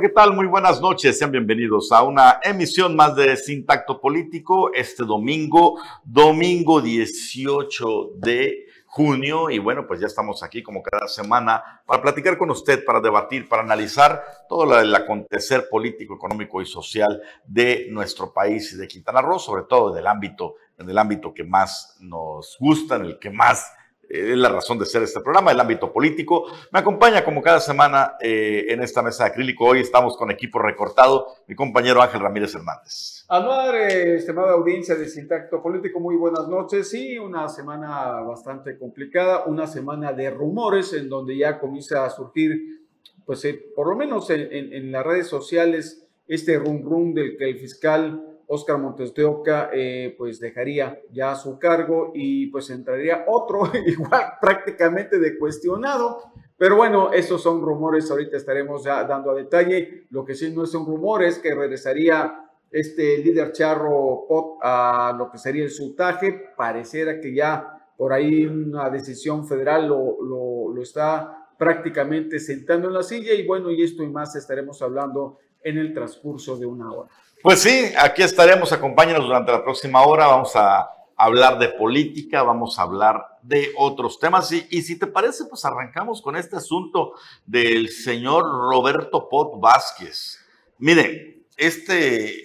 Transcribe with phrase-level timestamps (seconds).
[0.00, 0.32] ¿qué tal?
[0.32, 1.18] Muy buenas noches.
[1.18, 9.50] Sean bienvenidos a una emisión más de Sintacto Político este domingo, domingo 18 de junio.
[9.50, 13.48] Y bueno, pues ya estamos aquí como cada semana para platicar con usted, para debatir,
[13.48, 19.20] para analizar todo el acontecer político, económico y social de nuestro país y de Quintana
[19.20, 23.30] Roo, sobre todo del ámbito, en el ámbito que más nos gusta, en el que
[23.30, 23.72] más
[24.08, 26.46] es la razón de ser este programa, el ámbito político.
[26.72, 29.66] Me acompaña como cada semana eh, en esta mesa de acrílico.
[29.66, 33.24] Hoy estamos con equipo recortado, mi compañero Ángel Ramírez Hernández.
[33.28, 36.88] Anuar, eh, estimada audiencia de Sintacto Político, muy buenas noches.
[36.88, 42.86] Sí, una semana bastante complicada, una semana de rumores en donde ya comienza a surgir,
[43.26, 47.50] pues eh, por lo menos en, en, las redes sociales, este rum rum del que
[47.50, 53.24] el fiscal Oscar Montes de Oca eh, pues dejaría ya su cargo y pues entraría
[53.28, 56.18] otro igual prácticamente de cuestionado.
[56.56, 60.06] Pero bueno, esos son rumores, ahorita estaremos ya dando a detalle.
[60.10, 65.14] Lo que sí no es un rumor es que regresaría este líder charro Pot a
[65.16, 66.50] lo que sería el sutaje.
[66.56, 72.94] Pareciera que ya por ahí una decisión federal lo, lo, lo está prácticamente sentando en
[72.94, 76.90] la silla y bueno, y esto y más estaremos hablando en el transcurso de una
[76.92, 77.10] hora.
[77.42, 82.78] Pues sí, aquí estaremos, acompáñenos durante la próxima hora, vamos a hablar de política, vamos
[82.78, 87.12] a hablar de otros temas y, y si te parece, pues arrancamos con este asunto
[87.46, 90.38] del señor Roberto Pot Vázquez.
[90.78, 92.44] Mire, este,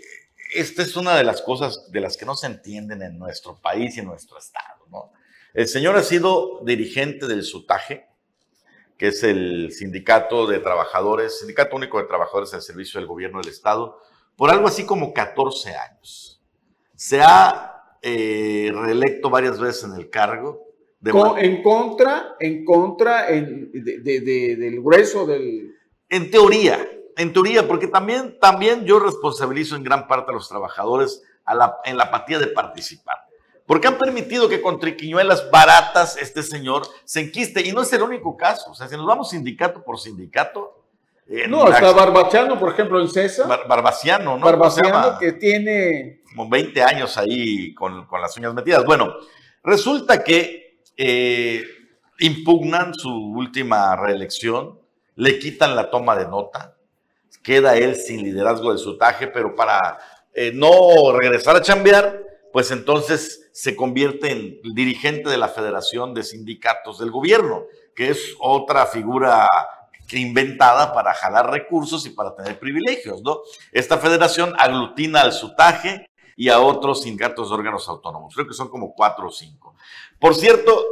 [0.53, 3.97] esta es una de las cosas de las que no se entienden en nuestro país
[3.97, 4.83] y en nuestro estado.
[5.55, 8.07] El señor ha sido dirigente del SUTAGE,
[8.97, 13.49] que es el sindicato de trabajadores, Sindicato Único de Trabajadores al Servicio del Gobierno del
[13.49, 13.99] Estado,
[14.35, 16.41] por algo así como 14 años.
[16.95, 20.67] Se ha eh, reelecto varias veces en el cargo.
[21.03, 25.75] en contra, en contra del grueso del...
[26.09, 31.23] En teoría, en teoría, porque también, también yo responsabilizo en gran parte a los trabajadores
[31.85, 33.17] en la apatía de participar.
[33.65, 37.65] Porque han permitido que con triquiñuelas baratas este señor se enquiste.
[37.65, 38.71] Y no es el único caso.
[38.71, 40.82] O sea, si nos vamos sindicato por sindicato,
[41.47, 43.47] no, está Barbaciano, por ejemplo, en César.
[43.67, 44.45] Barbaciano, ¿no?
[44.45, 46.21] Barbaciano que tiene...
[46.35, 48.83] Como 20 años ahí con, las uñas metidas.
[48.85, 49.13] Bueno,
[49.63, 51.63] resulta que eh,
[52.19, 54.79] impugnan su última reelección,
[55.15, 56.75] le quitan la toma de nota,
[57.43, 59.99] queda él sin liderazgo del sutaje, pero para
[60.33, 66.23] eh, no regresar a chambear, pues entonces se convierte en dirigente de la Federación de
[66.23, 69.47] Sindicatos del Gobierno, que es otra figura
[70.11, 73.41] inventada para jalar recursos y para tener privilegios, ¿no?
[73.71, 78.33] Esta federación aglutina al SUTAGE y a otros sindicatos de órganos autónomos.
[78.33, 79.75] Creo que son como cuatro o cinco.
[80.19, 80.83] Por cierto,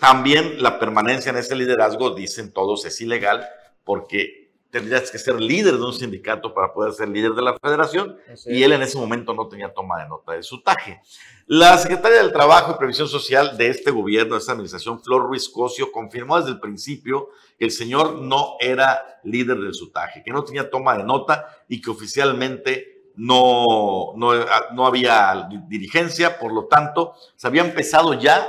[0.00, 3.46] también la permanencia en ese liderazgo, dicen todos, es ilegal
[3.84, 4.43] porque
[4.74, 8.64] tendrías que ser líder de un sindicato para poder ser líder de la federación y
[8.64, 11.00] él en ese momento no tenía toma de nota de SUTAGE.
[11.46, 15.48] La secretaria del Trabajo y Previsión Social de este gobierno, de esta administración, Flor Ruiz
[15.48, 20.42] Cosio, confirmó desde el principio que el señor no era líder del sutaje, que no
[20.42, 27.46] tenía toma de nota y que oficialmente no, no, había dirigencia, por lo tanto, se
[27.46, 28.44] había empezado ya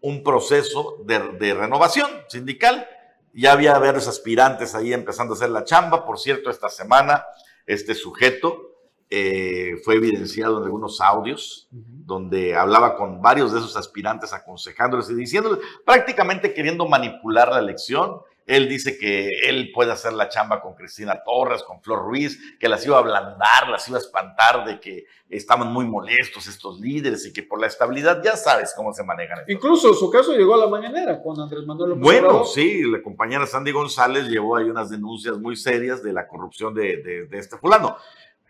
[0.00, 2.88] un proceso de, de renovación sindical.
[3.32, 6.04] Ya había varios aspirantes ahí empezando a hacer la chamba.
[6.04, 7.24] Por cierto, esta semana
[7.66, 8.68] este sujeto
[9.10, 15.14] eh, fue evidenciado en algunos audios donde hablaba con varios de esos aspirantes aconsejándoles y
[15.14, 18.20] diciéndoles, prácticamente queriendo manipular la elección.
[18.48, 22.66] Él dice que él puede hacer la chamba con Cristina Torres, con Flor Ruiz, que
[22.66, 27.26] las iba a ablandar, las iba a espantar de que estaban muy molestos estos líderes
[27.26, 29.40] y que por la estabilidad ya sabes cómo se manejan.
[29.48, 33.46] Incluso su caso llegó a la mañanera con Andrés Manuel López Bueno, sí, la compañera
[33.46, 37.58] Sandy González llevó ahí unas denuncias muy serias de la corrupción de, de, de este
[37.58, 37.98] fulano.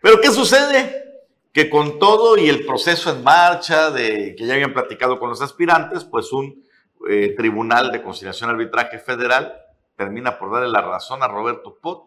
[0.01, 1.25] Pero ¿qué sucede?
[1.51, 5.41] Que con todo y el proceso en marcha de que ya habían platicado con los
[5.41, 6.63] aspirantes, pues un
[7.09, 9.65] eh, tribunal de conciliación arbitraje federal
[9.99, 12.05] termina por darle la razón a Roberto Pot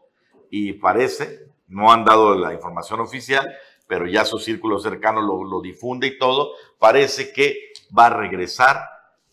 [0.50, 3.54] y parece, no han dado la información oficial,
[3.86, 8.80] pero ya su círculo cercano lo, lo difunde y todo, parece que va a regresar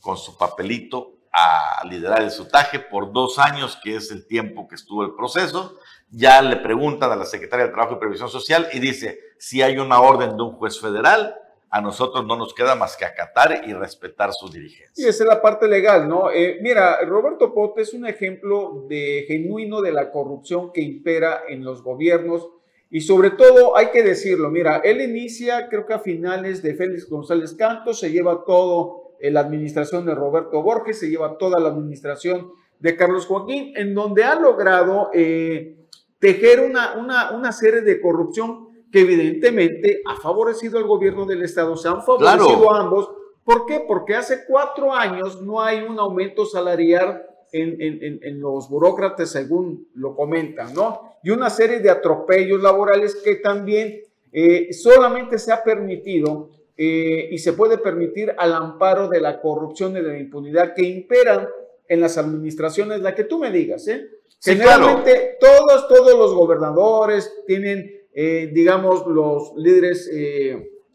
[0.02, 4.76] con su papelito a liderar el sutaje por dos años, que es el tiempo que
[4.76, 5.78] estuvo el proceso,
[6.10, 9.78] ya le preguntan a la Secretaria de Trabajo y Previsión Social y dice, si hay
[9.78, 11.34] una orden de un juez federal,
[11.72, 15.06] a nosotros no nos queda más que acatar y respetar su dirigencia.
[15.06, 16.32] Y esa es la parte legal, ¿no?
[16.32, 21.64] Eh, mira, Roberto Pote es un ejemplo de genuino de la corrupción que impera en
[21.64, 22.50] los gobiernos
[22.90, 27.08] y sobre todo hay que decirlo, mira, él inicia creo que a finales de Félix
[27.08, 31.70] González Cantos, se lleva todo en la administración de Roberto Borges, se lleva toda la
[31.70, 35.12] administración de Carlos Joaquín, en donde ha logrado...
[35.14, 35.76] Eh,
[36.20, 41.76] tejer una, una, una serie de corrupción que evidentemente ha favorecido al gobierno del Estado,
[41.76, 43.10] se han favorecido a ambos.
[43.44, 43.84] ¿Por qué?
[43.88, 49.88] Porque hace cuatro años no hay un aumento salarial en, en, en, los burócratas, según
[49.96, 51.16] lo comentan, ¿no?
[51.24, 54.02] Y una serie de atropellos laborales que también
[54.32, 59.92] eh, solamente se ha permitido eh, y se puede permitir al amparo de la corrupción
[59.92, 61.48] y de la impunidad que imperan
[61.88, 64.08] en las administraciones, la que tú me digas, ¿eh?
[64.42, 70.10] Generalmente todos, todos los gobernadores tienen, eh, digamos, los líderes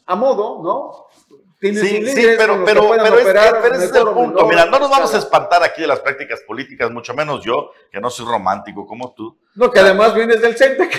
[0.05, 1.05] a modo, ¿no?
[1.73, 4.45] Sí, sí, pero, pero, pero, ese es el punto.
[4.47, 7.99] Mira, no nos vamos a espantar aquí de las prácticas políticas, mucho menos yo, que
[7.99, 9.37] no soy romántico como tú.
[9.55, 10.89] No, que además vienes del CENTE,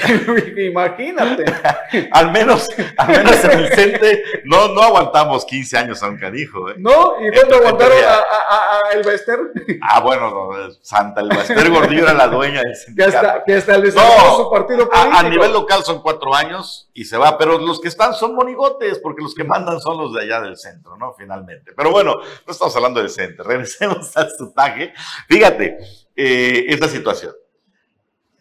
[0.70, 1.44] imagínate.
[2.12, 2.66] al, menos,
[2.96, 6.70] al menos en el CENTE no, no aguantamos 15 años a un canijo.
[6.70, 6.74] ¿eh?
[6.78, 9.38] No, ¿y cuándo aguantaron a, a, a, Elbester?
[9.82, 13.10] Ah, bueno, Santa Elbester Gordillo era la dueña del sindicato.
[13.10, 15.18] Que hasta, que hasta le no, su partido político.
[15.18, 18.98] A, nivel local son cuatro años y se va, pero los que están son monigotes,
[19.00, 21.14] porque los que mandan son los de allá del centro, ¿no?
[21.14, 21.72] Finalmente.
[21.76, 23.44] Pero bueno, no estamos hablando del centro.
[23.48, 24.92] Regresemos al sutaje.
[25.28, 25.78] Fíjate,
[26.14, 27.34] eh, esta situación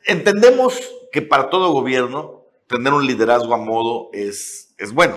[0.06, 0.80] entendemos
[1.12, 5.16] que para todo gobierno tener un liderazgo a modo es, es bueno.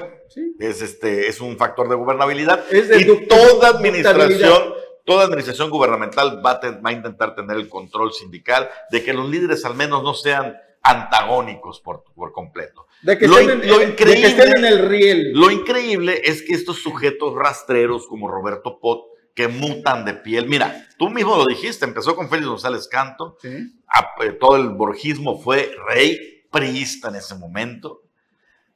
[0.58, 2.64] Es, este, es un factor de gobernabilidad.
[2.70, 4.74] y toda administración,
[5.04, 9.28] toda administración gubernamental va a, va a, intentar tener el control sindical de que los
[9.28, 10.56] líderes al menos no sean
[10.88, 12.86] antagónicos por, por completo.
[13.02, 15.32] De que, lo, estén en el riel.
[15.34, 19.04] Lo increíble es que estos sujetos rastreros como Roberto Pot
[19.34, 20.48] que mutan de piel.
[20.48, 25.70] Mira, tú mismo lo dijiste, empezó con Félix González Canto, eh, todo el borgismo fue
[25.86, 28.02] rey priista en ese momento,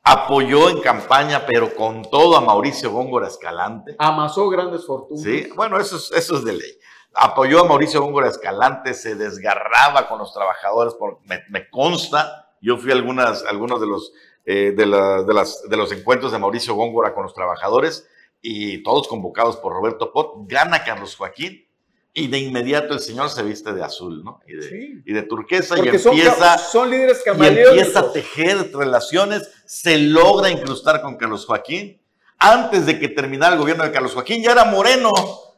[0.05, 3.97] apoyó en campaña, pero con todo a Mauricio Góngora Escalante.
[3.99, 5.25] Amasó grandes fortunas.
[5.25, 6.79] Sí, bueno, eso es, eso es de ley.
[7.14, 12.91] Apoyó a Mauricio Góngora Escalante, se desgarraba con los trabajadores, por, me, consta, yo fui
[12.91, 14.12] a algunas, algunos de los,
[14.44, 18.09] eh, de, de, las, de los encuentros de Mauricio Góngora con los trabajadores,
[18.41, 21.67] y todos convocados por Roberto Pot, gana Carlos Joaquín
[22.14, 24.41] y de inmediato el señor se viste de azul, ¿no?
[24.47, 29.99] Y de, y de turquesa y empieza, son, líderes y empieza a tejer relaciones, se
[29.99, 32.00] logra incrustar con Carlos Joaquín.
[32.38, 35.12] Antes de que terminara el gobierno de Carlos Joaquín, ya era moreno,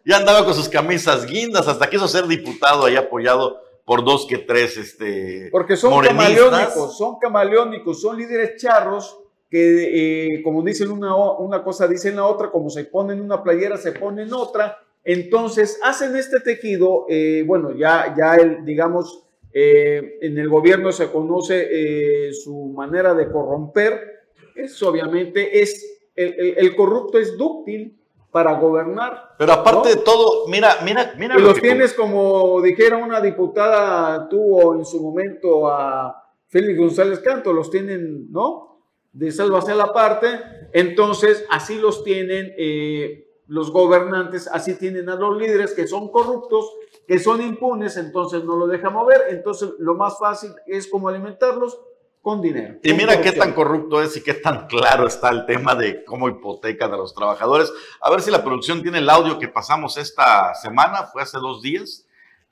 [0.04, 4.38] ya andaba con sus camisas guindas, hasta quiso ser diputado ahí apoyado por dos que
[4.38, 9.18] tres, este, Porque son camaleónicos, son camaleónicos, son líderes charros
[9.50, 13.76] que eh, como dicen una, una cosa, dicen la otra, como se ponen una playera,
[13.76, 14.78] se ponen otra.
[15.04, 19.22] Entonces hacen este tejido, eh, bueno, ya, ya el, digamos,
[19.52, 24.24] eh, en el gobierno se conoce su manera de corromper.
[24.56, 27.96] Es obviamente, es, el, el, corrupto es dúctil
[28.34, 29.36] para gobernar.
[29.38, 31.38] Pero aparte de todo, mira, mira, mira.
[31.38, 37.70] los tienes como dijera una diputada, tuvo en su momento a Félix González Canto, los
[37.70, 38.80] tienen, ¿no?
[39.12, 40.26] de a la parte,
[40.72, 46.68] entonces así los tienen eh, los gobernantes, así tienen a los líderes que son corruptos,
[47.06, 51.80] que son impunes, entonces no lo deja mover, entonces lo más fácil es como alimentarlos
[52.24, 52.78] con dinero.
[52.82, 56.28] Y mira qué tan corrupto es y qué tan claro está el tema de cómo
[56.28, 57.70] hipotecan a los trabajadores.
[58.00, 61.60] A ver si la producción tiene el audio que pasamos esta semana, fue hace dos
[61.60, 62.06] días.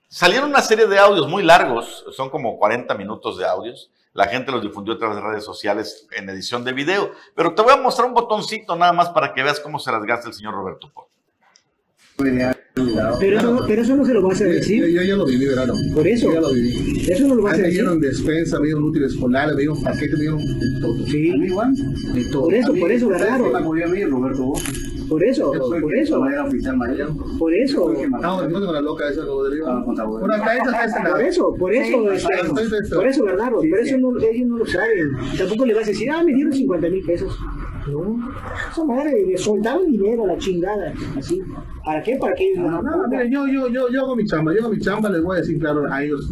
[0.08, 4.52] Salieron una serie de audios muy largos, son como 40 minutos de audios la gente
[4.52, 7.12] los difundió a través de redes sociales en edición de video.
[7.34, 10.04] Pero te voy a mostrar un botoncito nada más para que veas cómo se las
[10.04, 11.06] gasta el señor Roberto Pol.
[12.74, 14.86] Pero eso, pero eso no se lo vas a decir.
[14.86, 15.74] Yo, ya lo viví, verano.
[15.94, 16.28] Por eso.
[16.28, 17.04] Yo ya lo viví.
[17.06, 17.68] Eso no lo vas a decir.
[17.68, 20.40] Me dieron despensa, me dieron útiles escolares, me dieron paquetes, me dieron
[20.80, 21.06] todo.
[21.06, 21.30] Sí.
[21.30, 21.74] A mí igual.
[22.14, 22.44] De todo.
[22.44, 23.72] Por eso, por eso, claro.
[23.72, 24.52] Me a mí, Roberto
[25.06, 26.20] Por eso, por eso.
[27.38, 27.92] Por eso.
[28.08, 32.04] No, no tengo la loca esa lo de Por eso, por eso,
[32.94, 35.10] por eso, Bernardo, por eso no, ellos no lo saben.
[35.36, 37.36] Tampoco le vas a decir, ah, me dieron 50 mil pesos.
[37.86, 38.32] No,
[38.70, 41.40] esa madre, le soltaron dinero a la chingada, así.
[41.84, 42.16] ¿Para qué?
[42.16, 42.54] ¿Para qué?
[42.56, 45.22] No, no, mire, yo, yo, yo, yo hago mi chamba, yo hago mi chamba, les
[45.22, 46.30] voy a decir claro a ellos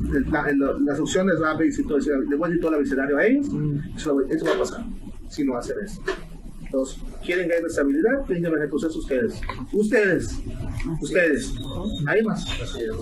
[0.85, 3.52] las opciones rápidas y todo eso, les voy a decir todo el abecedario a ellos,
[3.52, 3.97] mm.
[3.97, 4.85] eso, eso va a pasar,
[5.28, 6.00] si no hacer eso.
[6.71, 8.23] Entonces, ¿quieren ganar estabilidad?
[8.29, 9.41] Tienen que procesos ustedes.
[9.73, 10.41] Ustedes.
[11.00, 11.53] Ustedes.
[12.07, 12.47] Hay más.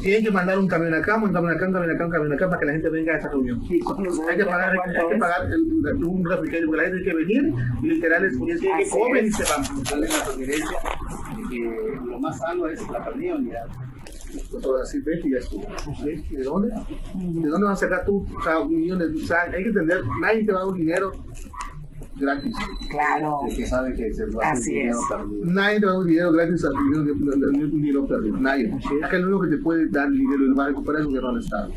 [0.01, 2.49] Tienen que mandar un camión acá, un camión acá, un camión acá, un camión acá
[2.49, 3.61] para que la gente venga a esta reunión.
[3.61, 7.55] Hay que pagar, hay que pagar el, un refrigerio porque la gente tiene que venir
[7.83, 10.01] y literal es que comen y se van.
[10.01, 10.79] La sugerencia
[11.37, 13.67] de que lo más sano es la unidad.
[14.83, 15.67] Así y ya estuvo.
[16.05, 16.69] ¿De dónde?
[16.69, 18.27] ¿De dónde vas a sacar tú?
[18.35, 19.09] O sea, millones?
[19.23, 21.13] O sea, hay que entender, nadie te va a dar un dinero
[22.19, 22.55] gratis.
[22.91, 23.41] Claro.
[23.49, 25.07] El que sabe que se va a Así dinero es.
[25.09, 25.45] perdido.
[25.45, 28.37] Nadie te da un dinero gratis al dinero, dinero perdido.
[28.39, 28.75] Nadie.
[29.03, 31.03] Es que el único que te puede dar dinero y lo va a recuperar es
[31.03, 31.71] el gobierno del Estado.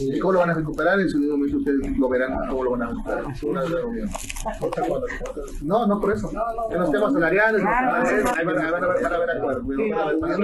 [0.00, 1.00] ¿Y cómo lo van a recuperar?
[1.00, 3.24] En su momento ustedes lo verán cómo lo van a recuperar.
[3.42, 3.62] Una.
[5.62, 6.30] No, no por eso.
[6.70, 9.68] En los temas salariales, ahí van a a ver a acuerdos.
[9.94, 10.34] A a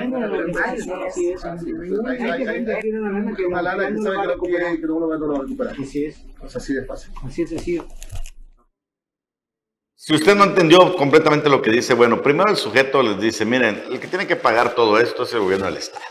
[1.50, 5.75] a una lana que sabe va a que no lo va va a recuperar.
[5.80, 7.12] Así es, sea, así de fácil.
[7.25, 7.82] así es, así es.
[10.06, 13.84] Si usted no entendió completamente lo que dice, bueno, primero el sujeto les dice, miren,
[13.90, 16.04] el que tiene que pagar todo esto es el gobierno del Estado.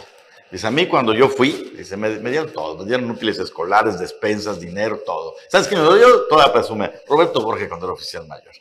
[0.50, 4.00] Dice, a mí cuando yo fui, dice, me, me dieron todo, me dieron útiles escolares,
[4.00, 5.36] despensas, dinero, todo.
[5.48, 6.22] ¿Sabes qué me lo dio?
[6.22, 6.92] Toda presume.
[7.08, 8.52] Roberto Borges cuando era oficial mayor.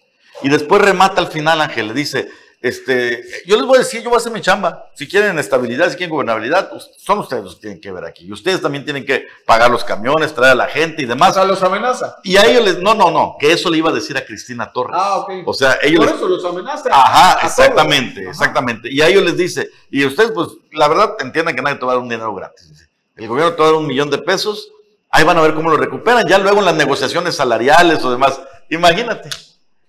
[0.43, 2.29] Y después remata al final, Ángel, le dice,
[2.62, 4.90] este, yo les voy a decir, yo voy a hacer mi chamba.
[4.95, 8.25] Si quieren estabilidad, si quieren gobernabilidad, pues, son ustedes los que tienen que ver aquí.
[8.26, 11.35] Y ustedes también tienen que pagar los camiones, traer a la gente y O demás.
[11.35, 12.16] sea, los amenaza.
[12.23, 14.73] Y a ellos les, no, no, no, que eso le iba a decir a Cristina
[14.73, 14.97] Torres.
[14.99, 15.31] Ah, ok.
[15.47, 16.88] O sea, ellos Por les- eso los amenaza.
[16.92, 18.31] Ajá, a exactamente, Ajá.
[18.31, 18.88] exactamente.
[18.92, 21.92] Y a ellos les dice, y ustedes, pues, la verdad, entiendan que nadie te va
[21.92, 22.88] a dar un dinero gratis.
[23.16, 24.69] El gobierno te va a dar un millón de pesos,
[25.11, 28.40] ahí van a ver cómo lo recuperan, ya luego en las negociaciones salariales o demás.
[28.71, 29.28] Imagínate,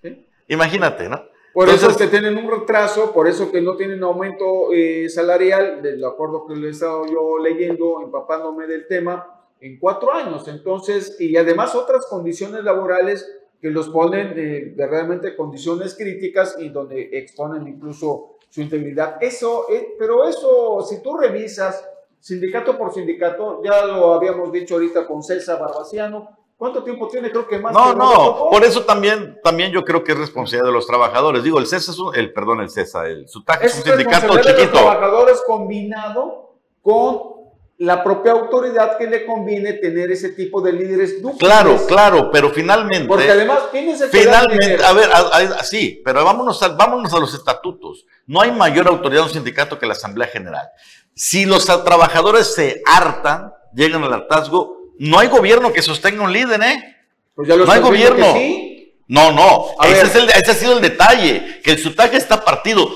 [0.02, 0.26] Sí.
[0.48, 1.22] imagínate, ¿no?
[1.54, 5.08] Por eso es Entonces- que tienen un retraso, por eso que no tienen aumento eh,
[5.08, 10.48] salarial, del acuerdo que le he estado yo leyendo, empapándome del tema, en cuatro años.
[10.48, 13.30] Entonces, y además otras condiciones laborales
[13.62, 19.16] que los ponen eh, de realmente condiciones críticas y donde exponen incluso su integridad.
[19.22, 25.06] Eso, eh, pero eso, si tú revisas sindicato por sindicato, ya lo habíamos dicho ahorita
[25.06, 27.30] con César Barbaciano, ¿cuánto tiempo tiene?
[27.30, 27.72] Creo que más.
[27.74, 31.42] No, que no, por eso también, también yo creo que es responsabilidad de los trabajadores.
[31.44, 34.10] Digo, el CESA es un, el, perdón, el CESA, el SUTAC es Es un sindicato
[34.28, 34.78] responsabilidad de los chiquito.
[34.84, 37.34] trabajadores combinado con
[37.78, 41.38] la propia autoridad que le conviene tener ese tipo de líderes dúctiles.
[41.52, 43.06] Claro, claro, pero finalmente.
[43.08, 46.68] Porque además, ¿quién es el que Finalmente, a ver, a- a- sí, pero vámonos a,
[46.68, 48.06] vámonos a los estatutos.
[48.26, 50.68] No hay mayor autoridad de un sindicato que la Asamblea General.
[51.14, 56.60] Si los trabajadores se hartan, llegan al hartazgo, no hay gobierno que sostenga un líder,
[56.62, 56.96] ¿eh?
[57.34, 58.32] Pues ya lo no hay gobierno.
[58.34, 58.70] sí.
[59.06, 62.90] No, no, ese, es el- ese ha sido el detalle, que el SUTAC está partido.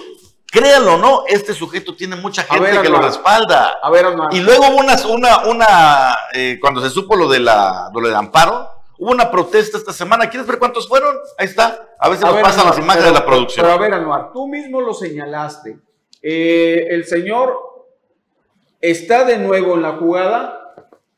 [0.51, 3.77] Créanlo o no, este sujeto tiene mucha gente ver, que lo respalda.
[3.83, 4.29] A ver, Omar.
[4.33, 8.15] Y luego hubo una, una, una eh, cuando se supo lo de la, lo del
[8.17, 10.31] amparo, hubo una protesta esta semana.
[10.31, 11.15] ¿Quieres ver cuántos fueron?
[11.37, 11.79] Ahí está.
[12.01, 13.67] A ver si A nos ver, pasan Anuar, las imágenes pero- de la producción.
[13.67, 15.77] Pero a ver, Anuar, tú mismo lo señalaste.
[16.23, 17.55] Eh, el señor
[18.81, 20.58] está de nuevo en la jugada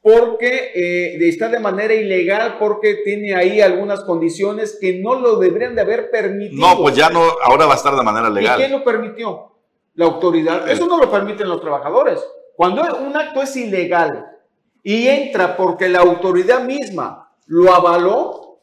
[0.02, 5.75] porque eh, está de manera ilegal porque tiene ahí algunas condiciones que no lo deberían
[5.75, 6.66] de haber permitido.
[6.66, 8.71] no, pues ya no, ahora va a estar de manera ¿Y quién legal.
[8.73, 9.52] lo permitió?
[9.95, 10.64] La autoridad.
[10.66, 12.25] El- Eso no lo permiten los trabajadores.
[12.57, 14.26] Cuando un acto es ilegal
[14.83, 18.59] y entra porque la autoridad misma lo avaló,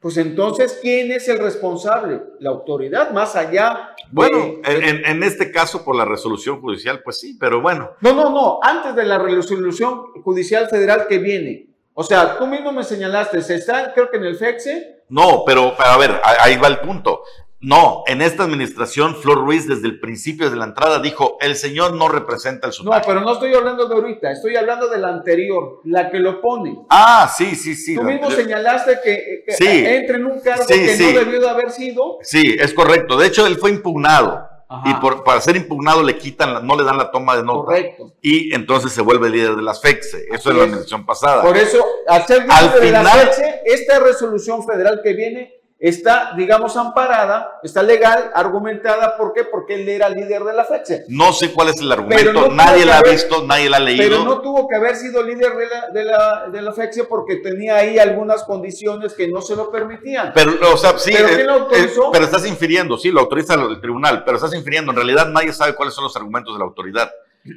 [0.00, 2.20] pues entonces, ¿quién es el responsable?
[2.40, 3.94] La autoridad, más allá.
[4.10, 7.90] Bueno, de- en, en- este caso por la resolución judicial, pues sí, pero bueno.
[8.00, 11.66] No, no, no, antes de la resolución judicial federal que viene.
[11.94, 15.74] O sea, tú mismo me señalaste, se está, creo que en el FEXE, No, pero,
[15.76, 17.22] pero a ver, ahí va el punto.
[17.60, 21.92] No, en esta administración, Flor Ruiz desde el principio, desde la entrada, dijo, el señor
[21.94, 23.04] no representa el no, SUTAC.
[23.06, 26.78] pero no estoy hablando de ahorita, estoy hablando de la anterior, la que lo pone.
[26.88, 27.96] Ah, sí, sí, sí.
[27.96, 29.66] Tú mismo señalaste que, que Sí.
[29.66, 31.12] entra en un cargo Sí, que sí.
[31.12, 32.18] no debió de haber sido.
[32.22, 33.16] Sí, es correcto.
[33.18, 34.46] De hecho, él fue impugnado.
[34.70, 34.90] Ajá.
[34.90, 37.64] Y por, para ser impugnado le quitan, la- no le dan la toma de nota.
[37.64, 38.12] Correcto.
[38.22, 40.26] Y entonces se vuelve líder de las FEXE.
[40.30, 41.42] Eso Así es la administración pasada.
[41.42, 46.32] Por eso, al Al líder de la final- FEXE, esta resolución federal que viene está,
[46.36, 49.16] digamos, amparada, está legal, argumentada.
[49.16, 49.44] ¿Por qué?
[49.44, 51.04] Porque él era líder de la FEXE.
[51.08, 54.02] No sé cuál es el argumento, no nadie la ha visto, nadie la ha leído.
[54.02, 56.74] Pero no tuvo que haber sido líder de la, de la, de la
[57.08, 60.32] porque tenía ahí algunas condiciones que no se lo permitían.
[60.34, 62.04] Pero, o sea, sí, ¿Pero eh, quién lo autorizó?
[62.06, 64.92] eh, pero estás infiriendo, sí, lo autoriza el, tribunal, pero estás infiriendo.
[64.92, 67.10] En realidad nadie sabe cuáles son los argumentos de la autoridad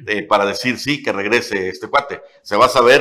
[0.06, 2.22] eh, para decir sí, que regrese este cuate.
[2.42, 3.00] Se va a saber.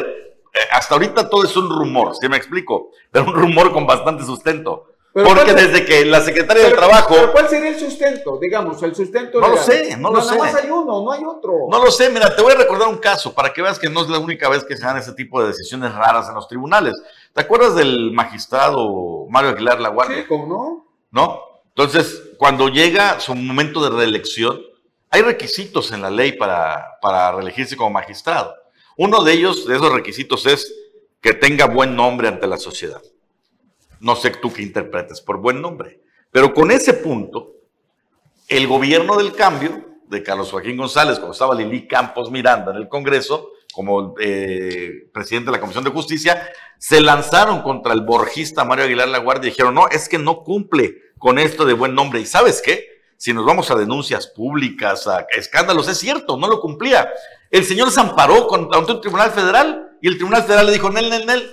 [0.53, 2.89] eh, hasta ahorita todo es un rumor, ¿sí me explico?
[3.11, 4.90] Pero un rumor con bastante sustento.
[5.13, 7.13] Pero Porque ¿cuál- desde que la secretaria del Trabajo.
[7.13, 8.37] pero ¿Cuál sería el sustento?
[8.41, 9.41] Digamos, el sustento.
[9.41, 10.37] No lo sé, no lo Nada sé.
[10.39, 11.53] más hay uno, no hay otro.
[11.69, 14.01] No lo sé, mira, te voy a recordar un caso para que veas que no
[14.03, 16.93] es la única vez que se dan ese tipo de decisiones raras en los tribunales.
[17.33, 20.17] ¿Te acuerdas del magistrado Mario Aguilar Laguardia?
[20.21, 20.85] Sí, ¿cómo no?
[21.11, 21.41] ¿No?
[21.75, 24.61] Entonces, cuando llega su momento de reelección,
[25.09, 28.55] hay requisitos en la ley para, para reelegirse como magistrado.
[28.97, 30.73] Uno de ellos, de esos requisitos, es
[31.21, 33.01] que tenga buen nombre ante la sociedad.
[34.01, 36.01] No sé tú qué interpretes por buen nombre.
[36.31, 37.55] Pero con ese punto,
[38.47, 42.89] el gobierno del cambio, de Carlos Joaquín González, cuando estaba Lili Campos Miranda en el
[42.89, 48.85] Congreso, como eh, presidente de la Comisión de Justicia, se lanzaron contra el borgista Mario
[48.85, 52.19] Aguilar La Guardia y dijeron, no, es que no cumple con esto de buen nombre.
[52.19, 52.85] ¿Y sabes qué?
[53.15, 57.09] Si nos vamos a denuncias públicas, a escándalos, es cierto, no lo cumplía.
[57.49, 61.09] El señor se amparó contra un tribunal federal y el tribunal federal le dijo, Nel,
[61.09, 61.51] Nel, Nel,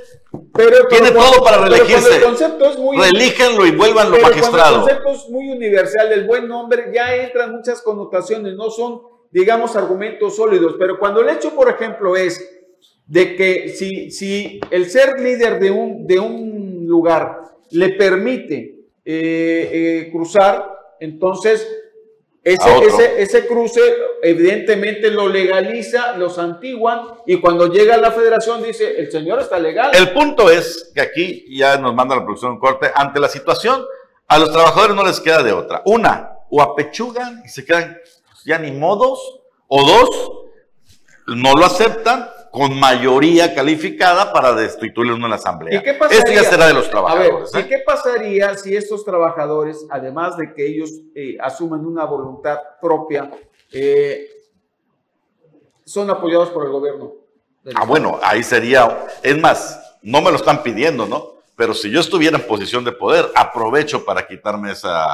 [0.52, 2.16] pero, tiene todo para reelegirse.
[2.16, 4.74] el concepto es muy, Relígenlo y vuélvanlo pero magistrado.
[4.76, 9.74] el concepto es muy universal del buen nombre, ya entran muchas connotaciones, no son, digamos,
[9.76, 10.76] argumentos sólidos.
[10.78, 12.46] Pero cuando el hecho, por ejemplo, es
[13.06, 19.70] de que si, si el ser líder de un, de un lugar le permite eh,
[19.72, 20.70] eh, cruzar,
[21.00, 21.66] entonces
[22.44, 23.80] ese, ese, ese, cruce
[24.22, 29.58] evidentemente lo legaliza, lo santiguan y cuando llega a la federación dice, el señor está
[29.58, 29.90] legal.
[29.92, 33.84] El punto es que aquí ya nos manda la producción un corte, ante la situación
[34.28, 35.82] a los trabajadores no les queda de otra.
[35.84, 37.98] Una, o apechugan y se quedan
[38.44, 40.32] ya ni modos, o dos,
[41.26, 45.78] no lo aceptan con mayoría calificada para destituirle uno en la asamblea.
[45.78, 46.18] ¿Y qué pasaría?
[46.18, 47.54] Esto ya será de los trabajadores.
[47.54, 47.68] A ver, ¿Y ¿eh?
[47.68, 53.30] qué pasaría si estos trabajadores, además de que ellos eh, asumen una voluntad propia,
[53.72, 54.28] eh,
[55.84, 57.12] son apoyados por el gobierno?
[57.74, 61.38] Ah, bueno, ahí sería, es más, no me lo están pidiendo, ¿no?
[61.54, 65.08] Pero si yo estuviera en posición de poder, aprovecho para quitarme esa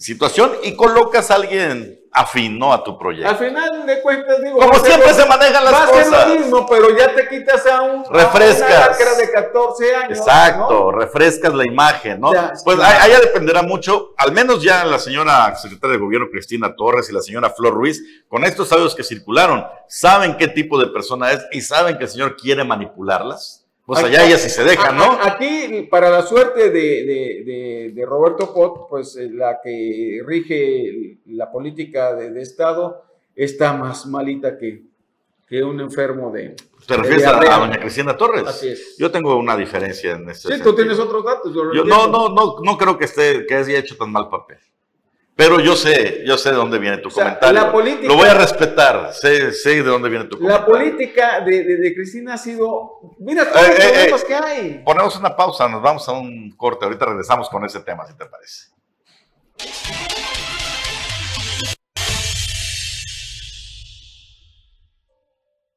[0.00, 2.72] situación y colocas a alguien afín, ¿no?
[2.72, 3.28] A tu proyecto.
[3.28, 4.58] Al final de cuentas, digo.
[4.58, 6.12] Como siempre se manejan las cosas.
[6.12, 8.04] Va a ser lo mismo, pero ya te quitas a un.
[8.10, 9.00] Refrescas.
[9.00, 10.18] A una de 14 años.
[10.18, 12.32] Exacto, refrescas la imagen, ¿no?
[12.32, 12.98] Ya, pues claro.
[13.00, 17.12] ahí ya dependerá mucho, al menos ya la señora secretaria de gobierno Cristina Torres y
[17.12, 21.46] la señora Flor Ruiz, con estos audios que circularon, saben qué tipo de persona es
[21.52, 23.59] y saben que el señor quiere manipularlas.
[23.92, 25.18] Pues allá ella sí se deja, ¿no?
[25.20, 31.18] Aquí, para la suerte de, de, de, de Roberto Pot, pues eh, la que rige
[31.26, 33.02] la política de, de Estado
[33.34, 34.82] está más malita que,
[35.48, 36.54] que un enfermo de.
[36.86, 38.44] ¿Te refieres a, a, doña Cristina Torres?
[38.46, 38.96] Así es.
[38.96, 40.70] Yo tengo una diferencia en este Sí, sentido.
[40.70, 41.52] tú tienes otros datos.
[41.52, 44.58] Yo, yo no, no, no, no creo que esté, que haya hecho tan mal papel.
[45.40, 47.60] Pero yo sé, yo sé de dónde viene tu o sea, comentario.
[47.62, 50.66] La política, Lo voy a respetar, sé, sé de dónde viene tu la comentario.
[50.90, 53.00] política de, de, de, Cristina ha sido.
[53.20, 54.82] Mira todos Eh, los eh, problemas eh, que hay.
[54.84, 56.84] Ponemos una pausa, nos vamos a un corte.
[56.84, 58.66] Ahorita regresamos con ese tema, si te parece.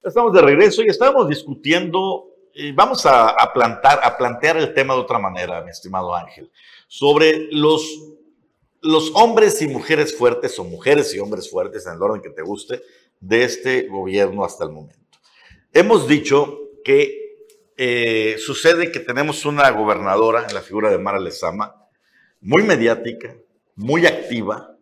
[0.03, 4.93] Estamos de regreso y estamos discutiendo, y vamos a, a, plantar, a plantear el tema
[4.93, 6.51] de otra manera, mi estimado Ángel,
[6.87, 7.81] sobre los,
[8.83, 12.41] los hombres y mujeres fuertes, o mujeres y hombres fuertes, en el orden que te
[12.41, 12.81] guste,
[13.19, 14.99] de este gobierno hasta el momento.
[15.71, 17.37] Hemos dicho que
[17.77, 21.73] eh, sucede que tenemos una gobernadora en la figura de Mara Lezama,
[22.41, 23.35] muy mediática,
[23.75, 24.77] muy activa,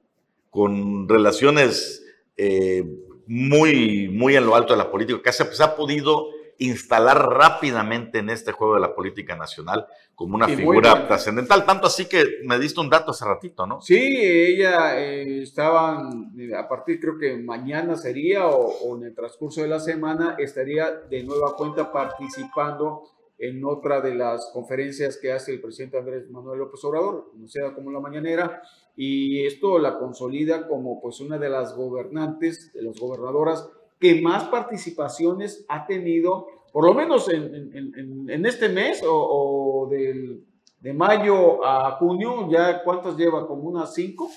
[0.50, 2.04] con relaciones
[2.36, 2.84] eh,
[3.28, 6.28] muy, muy en lo alto de la política, que se, se, ha podido
[6.62, 11.08] instalar rápidamente en este juego de la política nacional como una Y figura buena.
[11.08, 11.66] trascendental.
[11.66, 13.82] Tanto así que me diste un dato hace ratito, ¿no?
[13.82, 19.16] Sí, ella eh, estaban, eh, a partir creo que mañana sería o, o, en el
[19.16, 23.04] transcurso de la semana estaría de nueva cuenta participando
[23.40, 27.92] en otra de las conferencias que hace el presidente Andrés Manuel López Obrador, conocida como
[27.92, 28.62] la mañanera,
[28.96, 33.68] y esto la consolida como pues una de las gobernantes, de las gobernadoras
[34.02, 39.14] que más participaciones ha tenido, por lo menos en, en, en, en este mes o,
[39.14, 40.44] o del,
[40.80, 44.30] de mayo a junio, ya cuántas lleva, como unas cinco.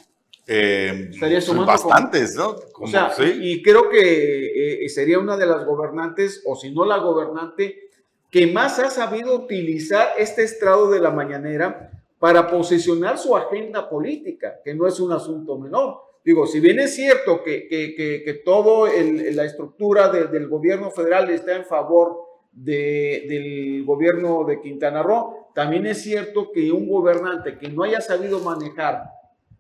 [0.47, 2.61] Eh, Estaría sumando bastantes, como, ¿no?
[2.73, 3.39] Como, o sea, ¿sí?
[3.41, 7.89] y creo que eh, sería una de las gobernantes, o si no la gobernante,
[8.31, 14.61] que más ha sabido utilizar este estrado de la mañanera para posicionar su agenda política,
[14.63, 16.03] que no es un asunto menor.
[16.25, 20.91] Digo, si bien es cierto que, que, que, que toda la estructura de, del gobierno
[20.91, 22.17] federal está en favor
[22.51, 28.01] de, del gobierno de Quintana Roo, también es cierto que un gobernante que no haya
[28.01, 29.05] sabido manejar,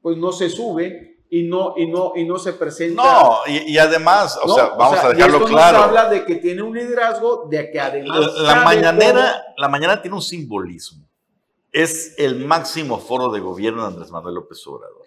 [0.01, 3.03] pues no se sube y no, y no, y no se presenta.
[3.03, 4.55] No, y, y además, o ¿no?
[4.55, 5.79] sea, vamos o sea, a dejarlo y esto claro.
[5.79, 8.21] Nos habla de que tiene un liderazgo, de que además.
[8.37, 11.07] La, la mañanera, la mañana tiene un simbolismo.
[11.73, 15.05] Es el máximo foro de gobierno de Andrés Manuel López Obrador.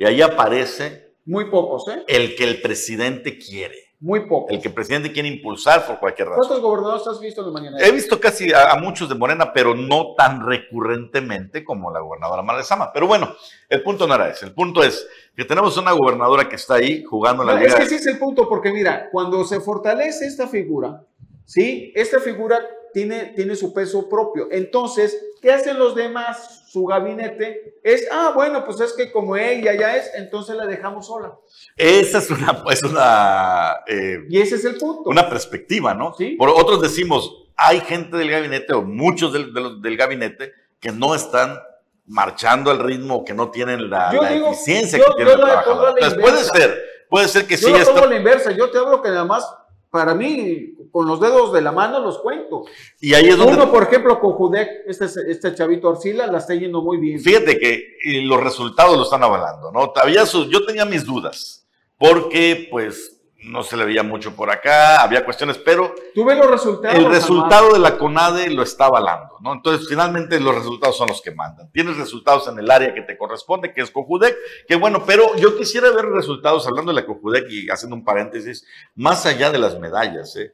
[0.00, 1.12] Y ahí aparece.
[1.26, 2.02] Muy pocos, ¿eh?
[2.08, 3.76] El que el presidente quiere.
[4.00, 4.50] Muy pocos.
[4.50, 6.40] El que el presidente quiere impulsar por cualquier razón.
[6.40, 7.76] ¿Cuántos gobernadores has visto en la mañana?
[7.78, 12.40] He visto casi a, a, muchos de Morena, pero no tan recurrentemente como la gobernadora
[12.40, 12.90] Malezama.
[12.94, 13.36] Pero bueno,
[13.68, 14.46] el punto no era ese.
[14.46, 17.74] El punto es que tenemos una gobernadora que está ahí jugando la no, liga.
[17.74, 21.04] Es que sí es el punto, porque mira, cuando se fortalece esta figura,
[21.44, 21.92] ¿sí?
[21.94, 22.58] Esta figura
[22.92, 24.48] tiene, tiene su peso propio.
[24.50, 26.56] Entonces, ¿qué hacen los demás?
[26.70, 31.06] Su gabinete es, ah, bueno, pues es que como ella ya es, entonces la dejamos
[31.06, 31.34] sola.
[31.76, 35.10] Esa es una, es una, eh, Y ese es el punto.
[35.10, 36.14] una perspectiva, ¿no?
[36.16, 36.36] Sí.
[36.38, 40.92] Por otros decimos, hay gente del gabinete o muchos del, de los- del gabinete que
[40.92, 41.58] no están
[42.06, 45.34] marchando al ritmo, que no tienen la, Yo la digo, eficiencia yo- que tiene yo
[45.36, 45.74] el la trabajador.
[45.76, 48.08] pongo a la Entonces puede ser, puede ser que Yo sí lo esto- pongo a
[48.10, 49.44] la inversa, yo te hablo que nada más,
[49.90, 52.64] para mí, con los dedos de la mano los cuento.
[53.00, 56.54] y ahí es donde Uno, por ejemplo, con Judec, este, este chavito Arcila, la está
[56.54, 57.20] yendo muy bien.
[57.20, 59.92] Fíjate que los resultados lo están avalando, ¿no?
[60.26, 61.66] Sus- yo tenía mis dudas,
[61.98, 66.50] porque pues no se le veía mucho por acá, había cuestiones, pero Tú ves los
[66.50, 66.98] resultados.
[66.98, 69.52] el resultado de la CONADE lo está avalando, ¿no?
[69.54, 71.70] Entonces, finalmente los resultados son los que mandan.
[71.72, 74.36] Tienes resultados en el área que te corresponde, que es Cojudec,
[74.68, 78.66] que bueno, pero yo quisiera ver resultados, hablando de la Cojudec y haciendo un paréntesis,
[78.94, 80.52] más allá de las medallas, ¿eh?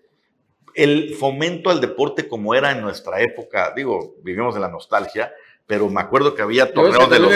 [0.75, 5.33] El fomento al deporte como era en nuestra época, digo, vivimos de la nostalgia,
[5.67, 7.33] pero me acuerdo que había torneos de los,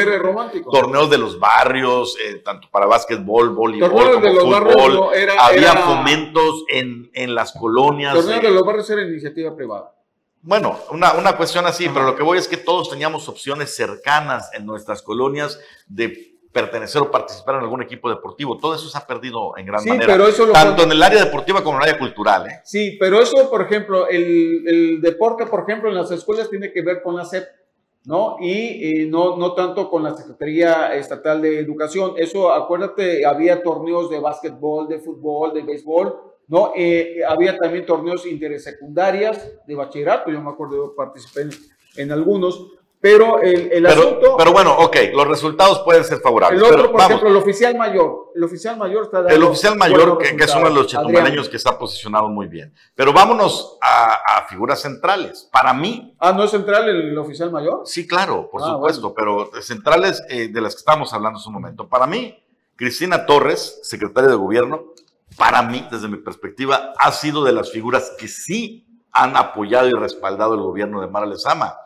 [0.70, 4.94] torneos de los barrios, eh, tanto para básquetbol, voleibol, Torneos como de los barrios fútbol.
[4.94, 8.14] no, era- había era- fomentos en, en las colonias.
[8.14, 9.92] Torneo eh, de los barrios era iniciativa privada.
[10.42, 11.94] bueno, una, una cuestión así, Ajá.
[11.94, 17.00] pero lo que voy es que todos teníamos opciones cercanas en nuestras colonias de pertenecer
[17.02, 18.58] o participar en algún equipo deportivo.
[18.58, 20.06] Todo eso se ha perdido en gran Sí, manera.
[20.12, 22.46] pero eso lo tanto en el área deportiva como en el área cultural.
[22.48, 22.60] ¿eh?
[22.64, 26.82] Sí, pero eso, por ejemplo, el, el deporte, por ejemplo, en las escuelas tiene que
[26.82, 27.44] ver con la SEP,
[28.04, 28.36] ¿no?
[28.40, 32.14] Y eh, no, no tanto con la Secretaría Estatal de Educación.
[32.16, 36.16] Eso, acuérdate, había torneos de básquetbol, de fútbol, de béisbol,
[36.48, 36.72] ¿no?
[36.76, 41.48] Eh, había también torneos intersecundarias de bachillerato, yo me acuerdo, participé
[41.96, 44.36] en algunos, pero el, el Pero, asunto...
[44.36, 46.58] pero bueno, ok, los resultados pueden ser favorables.
[46.60, 48.30] el otro, pero por vamos, ejemplo, el oficial mayor.
[48.34, 51.34] El oficial mayor está dando el oficial mayor, que, que es uno de los Adrián.
[51.50, 52.74] que está posicionado muy bien.
[52.94, 55.48] Pero vámonos a, a figuras centrales.
[55.50, 57.82] Para mí, Ah, ¿no es central el oficial mayor?
[57.86, 61.54] Sí, claro, por Ah, supuesto, pero centrales eh, de las que estábamos hablando hace un
[61.54, 61.88] momento.
[61.88, 62.36] Para mí,
[62.76, 64.84] Cristina Torres, secretaria de gobierno,
[65.38, 69.92] para mí, desde mi perspectiva, ha sido de las figuras que sí han apoyado y
[69.92, 71.76] respaldado el gobierno de Mara Lezama.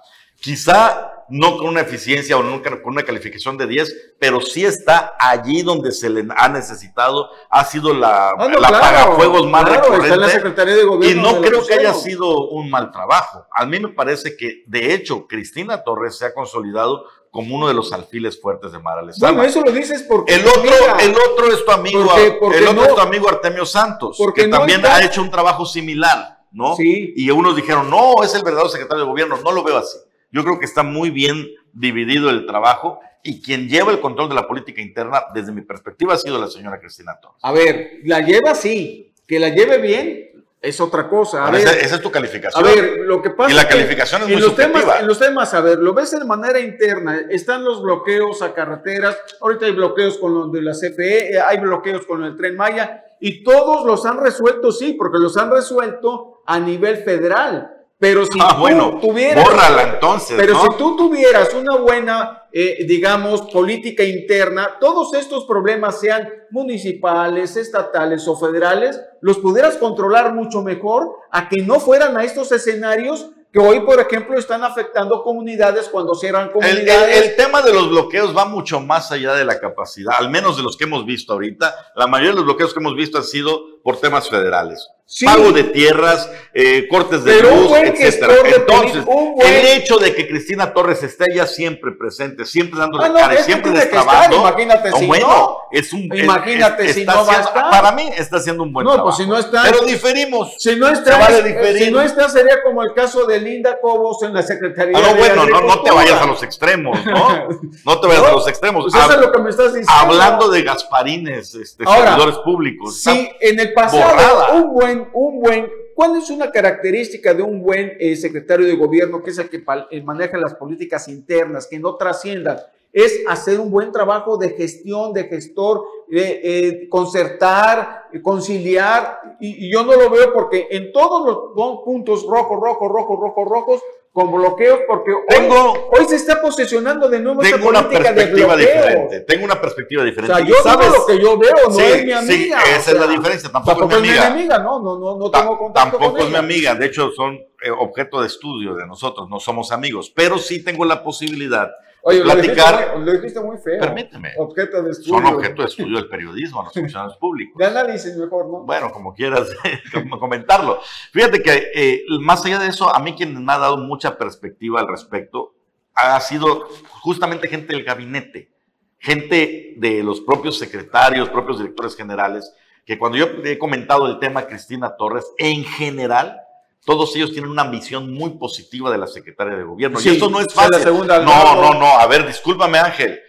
[0.45, 5.15] Quizá no con una eficiencia o nunca con una calificación de 10, pero sí está
[5.19, 7.31] allí donde se le ha necesitado.
[7.49, 10.67] Ha sido la, Ah, no, la claro, pagafuegos más claro, recurrente.
[11.01, 13.47] De Y no creo que haya sido un mal trabajo.
[13.53, 17.75] A mí me parece que, de hecho, Cristina Torres se ha consolidado como uno de
[17.75, 19.33] los alfiles fuertes de Mara Lezama.
[19.33, 20.35] Bueno, eso lo dices porque.
[20.35, 23.01] el, otro, mira, el otro es tu amigo, Porque- porque el otro no- es tu
[23.01, 26.77] amigo Artemio Santos, porque que no también está- ha hecho un trabajo similar, ¿no?
[26.77, 27.13] Sí.
[27.17, 29.39] Y unos dijeron, no, es el verdadero secretario de gobierno.
[29.43, 29.97] No lo veo así.
[30.35, 34.35] Yo creo que está muy bien dividido el trabajo y quien lleva el control de
[34.35, 37.39] la política interna, desde mi perspectiva, ha sido la señora Cristina Torres.
[37.41, 39.13] A ver, la lleva sí.
[39.29, 41.47] Que la lleve bien es otra cosa.
[41.47, 42.65] A ver, esa, esa es tu a calificación.
[42.65, 45.01] ver, lo que pasa Y la es que calificación es en muy los temas, subjetiva.
[45.01, 47.21] En los temas, a ver, lo ves de manera interna.
[47.31, 49.17] Están los bloqueos a carreteras.
[49.41, 53.05] Ahorita hay bloqueos con los de la CFE, eh, hay bloqueos con el Tren Maya.
[53.21, 57.74] Y todos los han resuelto, sí, porque los han resuelto a nivel federal.
[58.05, 59.43] Pero si Ah, tú bueno, tuvieras...
[59.45, 60.61] bórrala entonces, Pero ¿no?
[60.63, 68.27] si tú tuvieras una buena, eh, digamos, política interna, todos estos problemas, sean municipales, estatales
[68.29, 73.61] o federales, los pudieras controlar mucho mejor a que no fueran a estos escenarios que
[73.61, 77.17] hoy, por ejemplo, están afectando comunidades cuando cierran El, comunidades.
[77.17, 80.57] el- el tema de los bloqueos va mucho más allá de la capacidad, al menos
[80.57, 81.73] de los que hemos visto ahorita.
[81.95, 84.89] La mayoría de los bloqueos que hemos visto han sido por temas federales.
[85.07, 85.27] Sí.
[85.27, 90.27] Pago de tierras, eh, cortes de Pero luz, de Entonces, buen- el hecho de que
[90.27, 94.37] Cristina Torres esté ya siempre presente, siempre dándole Ah, no, cara, siempre destrabando.
[94.39, 95.57] imagínate no, si bueno, no.
[95.79, 97.71] es un Imagínate es- si no va a estar.
[97.71, 99.15] Para mí está haciendo un buen No, trabajo.
[99.15, 100.55] pues si no está- Pero diferimos.
[100.59, 101.85] si no está, vale eh, diferir.
[101.85, 105.09] si no está, sería como el caso de Linda Cobos en la Secretaría Ah, no,
[105.09, 107.49] de bueno, no, no te vayas a los extremos, ¿no?
[107.85, 108.85] No te vayas a los extremos.
[108.91, 109.93] Pues eso es lo que me estás diciendo.
[109.93, 113.03] Hablando de Gasparines, este, Ahora, servidores públicos.
[113.03, 114.53] Sí, en el pasado, borrada.
[114.63, 119.23] un buen, un buen, ¿cuál es una característica de un buen eh, secretario de gobierno
[119.23, 122.59] que es el que eh, maneja las políticas internas, que no trasciendan?
[122.93, 125.83] Es hacer un buen trabajo de gestión, de gestor,
[126.13, 131.37] eh, eh, concertar, eh, conciliar, y, y yo no lo veo porque en todos los
[131.57, 133.83] pu- puntos rojos, rojos, rojos, rojos, rojos,
[134.15, 138.11] con bloqueos, porque hoy, Tengo- hoy se está posicionando de nuevo esta Tengo una política
[138.11, 138.75] de perspectiva bloqueo.
[138.77, 139.21] diferente.
[139.23, 140.37] Tengo una perspectiva O diferente.
[140.37, 140.89] sea, ¿Y yo sabes?
[140.89, 142.59] lo que yo veo, no Sí, es mi sí, amiga.
[142.63, 144.59] esa o es la sea, diferencia, tampoco es mi es amiga.
[144.61, 146.39] no, no, no, no Ta- tengo contacto Tampoco con es mi ella.
[146.39, 150.63] amiga, de hecho son eh, objeto de estudio de nosotros, no somos amigos, pero sí
[150.63, 151.73] tengo la posibilidad
[152.07, 152.99] Oye, platicar.
[152.99, 153.81] Lo dijiste, muy, feo.
[153.81, 154.33] Permíteme.
[154.37, 155.15] Objeto de estudio.
[155.15, 157.57] Son objeto de estudio del periodismo, los funcionarios públicos.
[157.57, 158.65] De análisis mejor, ¿no?
[158.65, 159.49] Bueno, como quieras
[160.21, 160.81] comentarlo.
[161.13, 164.81] Fíjate que eh, más allá de eso, a mí quien me ha dado mucha perspectiva
[164.81, 165.55] al respecto
[165.95, 166.69] ha sido
[167.01, 168.53] justamente gente del gabinete,
[168.99, 172.53] gente de los propios secretarios, propios directores generales,
[172.85, 176.44] que cuando yo he comentado el tema Cristina Torres, en general,
[176.85, 179.99] todos ellos tienen una visión muy positiva de la secretaria de gobierno.
[180.03, 180.85] y eso no es fácil.
[180.85, 181.87] no, no, no.
[181.99, 183.21] A ver, discúlpame, Ángel.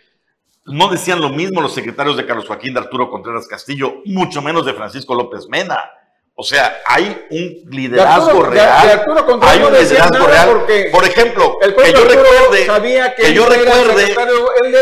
[0.65, 4.65] No decían lo mismo los secretarios de Carlos Joaquín de Arturo Contreras Castillo, mucho menos
[4.65, 5.79] de Francisco López Mena.
[6.37, 9.05] O sea, hay un liderazgo real.
[9.41, 10.65] hay un liderazgo real.
[10.91, 14.75] Por ejemplo, que yo recuerde, que, yo recuerde, que yo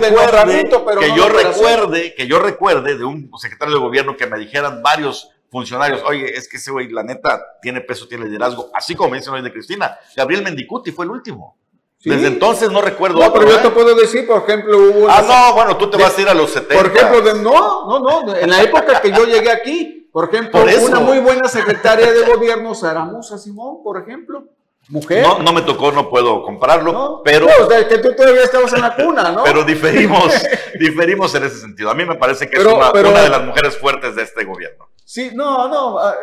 [0.00, 4.82] recuerde, que yo recuerde, que yo recuerde de un secretario de gobierno que me dijeran
[4.82, 9.10] varios funcionarios, oye, es que ese güey, la neta, tiene peso, tiene liderazgo, así como
[9.10, 9.98] me dicen hoy de Cristina.
[10.16, 11.56] Gabriel Mendicuti fue el último.
[12.02, 13.18] Desde entonces no recuerdo.
[13.18, 13.70] No, pero yo te ¿eh?
[13.72, 15.10] puedo decir, por ejemplo, hubo.
[15.10, 16.74] Ah, no, bueno, tú te vas a ir a los 70.
[16.74, 20.64] Por ejemplo, de, no, no, no, en la época que yo llegué aquí, por ejemplo,
[20.86, 24.44] una muy buena secretaria de gobierno, Sara Musa Simón, por ejemplo.
[24.88, 25.22] Mujer.
[25.22, 27.46] No, no me tocó, no puedo compararlo, pero.
[27.46, 29.44] No, que tú todavía estabas en la cuna, ¿no?
[29.44, 30.32] pero diferimos,
[30.80, 31.90] diferimos en ese sentido.
[31.90, 34.88] A mí me parece que es una, una, de las mujeres fuertes de este gobierno.
[35.10, 35.98] Sí, no, no.
[35.98, 36.14] Ah,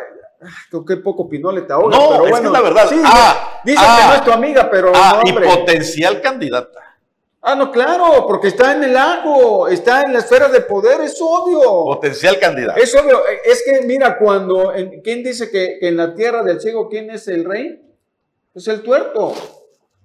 [0.87, 1.97] qué poco pinole te ahoga.
[1.97, 2.87] No, pero es bueno, que la verdad.
[2.87, 4.93] Sí, ah, dice que no es tu amiga, pero.
[4.95, 6.97] Ah, y potencial candidata.
[7.41, 11.19] Ah, no, claro, porque está en el lago, está en la esfera de poder, es
[11.21, 11.83] obvio.
[11.83, 12.79] Potencial candidato.
[12.79, 13.23] Es obvio.
[13.43, 14.71] Es que, mira, cuando.
[15.03, 17.81] ¿Quién dice que, que en la tierra del ciego, quién es el rey?
[18.55, 19.33] Es el tuerto,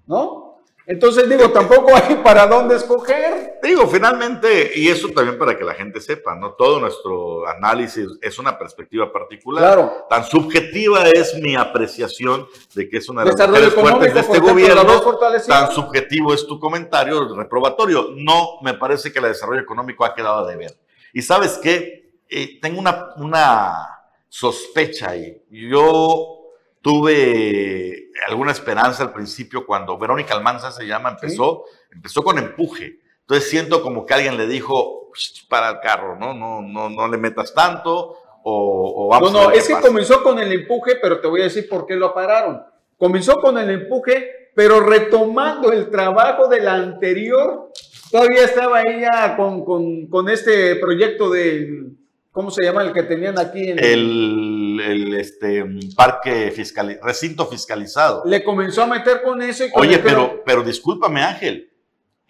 [0.08, 0.51] ¿no?
[0.86, 3.58] Entonces digo, tampoco hay para dónde escoger.
[3.62, 6.52] Digo, finalmente, y eso también para que la gente sepa, ¿no?
[6.54, 9.62] Todo nuestro análisis es una perspectiva particular.
[9.62, 10.06] Claro.
[10.10, 14.38] Tan subjetiva es mi apreciación de que es una de las mujeres fuertes de este
[14.40, 15.00] gobierno.
[15.46, 18.08] Tan subjetivo es tu comentario reprobatorio.
[18.16, 20.76] No, me parece que el desarrollo económico ha quedado de ver.
[21.12, 23.88] Y sabes qué, eh, tengo una, una
[24.28, 25.42] sospecha ahí.
[25.50, 26.41] Yo
[26.82, 32.98] tuve alguna esperanza al principio cuando Verónica Almanza se llama, empezó, empezó con empuje.
[33.20, 35.10] Entonces siento como que alguien le dijo,
[35.48, 36.34] para el carro, ¿no?
[36.34, 40.52] No, no, no le metas tanto o, vamos No, no, es que comenzó con el
[40.52, 42.62] empuje, pero te voy a decir por qué lo pararon.
[42.98, 47.70] Comenzó con el empuje, pero retomando el trabajo de la anterior,
[48.10, 51.96] todavía estaba ella con, con, con este proyecto del
[52.32, 53.70] ¿Cómo se llama el que tenían aquí?
[53.70, 54.51] En el, el
[54.82, 55.64] este,
[55.96, 58.22] parque fiscal, recinto fiscalizado.
[58.26, 59.64] Le comenzó a meter con eso.
[59.64, 61.72] Y Oye, pero, pero discúlpame, Ángel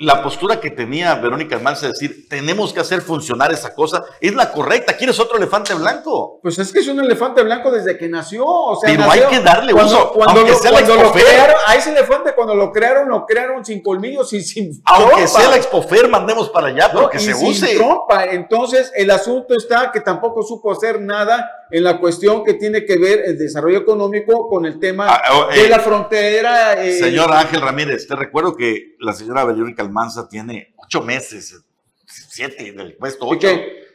[0.02, 4.34] la postura que tenía Verónica Almanza de decir, tenemos que hacer funcionar esa cosa, es
[4.34, 4.96] la correcta.
[4.96, 6.40] ¿Quieres otro elefante blanco?
[6.42, 8.44] Pues es que es un elefante blanco desde que nació.
[8.44, 11.90] O sea, Pero hay que darle uso, cuando aunque sea cuando lo crearon, a ese
[11.90, 16.50] elefante cuando lo crearon, lo crearon sin colmillos y sin Aunque sea la expofer, mandemos
[16.50, 17.76] para allá, pero que se use.
[17.76, 18.24] Trompa.
[18.24, 22.98] Entonces, el asunto está que tampoco supo hacer nada en la cuestión que tiene que
[22.98, 26.84] ver el desarrollo económico con el tema ah, oh, de la eh, frontera.
[26.84, 31.62] Eh, señor Ángel Ramírez, te recuerdo que la señora Verónica Almanza tiene ocho meses,
[32.04, 33.48] siete en el puesto, ocho.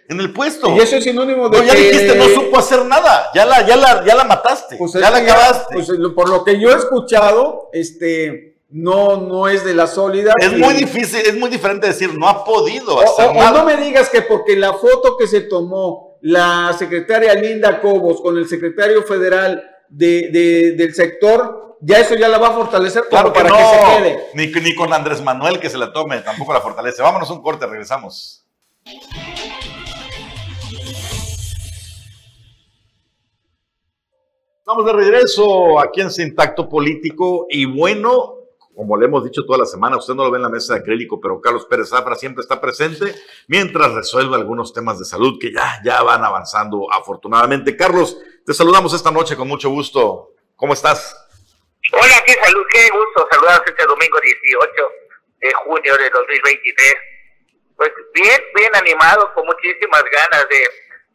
[0.09, 0.73] En el puesto.
[0.75, 1.57] Y eso es sinónimo de.
[1.57, 3.27] No, ya dijiste, no supo hacer nada.
[3.35, 4.77] Ya la, ya la, ya la mataste.
[4.77, 5.73] Pues ya la acabaste.
[5.73, 10.33] pues, por lo que yo he escuchado, este no, no es de la sólida.
[10.39, 13.51] Es muy difícil, es muy diferente decir, no ha podido hacer nada.
[13.51, 18.21] O no me digas que porque la foto que se tomó la secretaria Linda Cobos
[18.21, 23.31] con el secretario federal de, del sector, ya eso ya la va a fortalecer claro
[23.31, 24.19] para que, se quede.
[24.33, 27.01] Ni, ni con Andrés Manuel que se la tome, tampoco la fortalece.
[27.01, 28.45] Vámonos un corte, regresamos.
[34.59, 38.36] Estamos de regreso aquí en Sintacto Político y bueno,
[38.77, 40.81] como le hemos dicho toda la semana, usted no lo ve en la mesa de
[40.81, 43.11] acrílico, pero Carlos Pérez Zafra siempre está presente
[43.47, 47.75] mientras resuelve algunos temas de salud que ya, ya van avanzando afortunadamente.
[47.75, 50.29] Carlos, te saludamos esta noche con mucho gusto.
[50.55, 51.17] ¿Cómo estás?
[51.91, 54.71] Hola, qué salud, qué gusto saludaros este domingo 18
[55.39, 56.95] de junio de 2023.
[57.77, 60.59] Pues bien, bien animado, con muchísimas ganas de,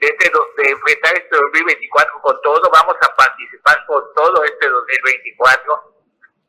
[0.00, 2.70] de, este, de enfrentar este 2024 con todo.
[2.72, 5.91] Vamos a participar con todo este 2024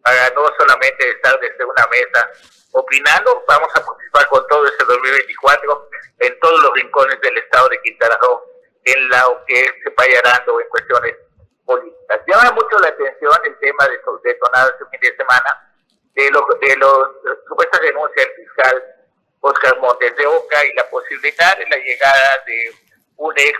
[0.03, 2.29] para no solamente estar desde una mesa
[2.71, 5.89] opinando, vamos a participar con todo este 2024
[6.19, 8.43] en todos los rincones del estado de Quintana Roo,
[8.83, 11.15] en lo que se vaya dando en cuestiones
[11.65, 12.21] políticas.
[12.27, 15.73] Llama mucho la atención el tema de detonado este fin de semana
[16.13, 17.07] de los de los
[17.47, 18.83] supuestas denuncias del fiscal
[19.39, 22.75] Oscar Montes de Oca y la posibilidad de la llegada de
[23.17, 23.59] un ex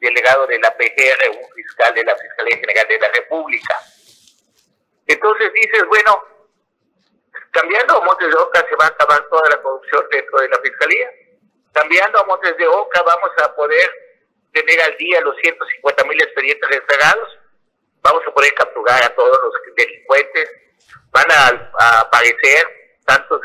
[0.00, 3.76] delegado de la PGR, un fiscal de la Fiscalía General de la República.
[5.12, 6.24] Entonces dices, bueno,
[7.52, 10.58] Cambiando a Montes de Oca se va a acabar toda la corrupción dentro de la
[10.60, 11.10] Fiscalía.
[11.72, 13.90] Cambiando a Montes de Oca vamos a poder
[14.52, 17.38] tener al día los 150 mil expedientes rezagados.
[18.02, 20.50] Vamos a poder capturar a todos los delincuentes.
[21.10, 23.40] Van a, aparecer tantos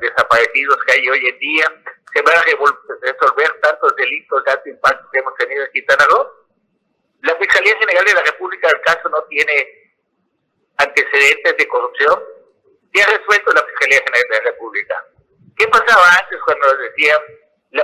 [0.00, 1.82] desaparecidos que hay hoy en día.
[2.12, 6.28] Se van a resolver tantos delitos de alto impacto que hemos tenido en Quintana Roo.
[7.22, 9.83] La Fiscalía General de la República del caso no tiene
[10.78, 12.22] antecedentes de corrupción
[13.02, 15.04] ha resuelto la Fiscalía General de la República.
[15.56, 17.18] ¿Qué pasaba antes cuando nos decían,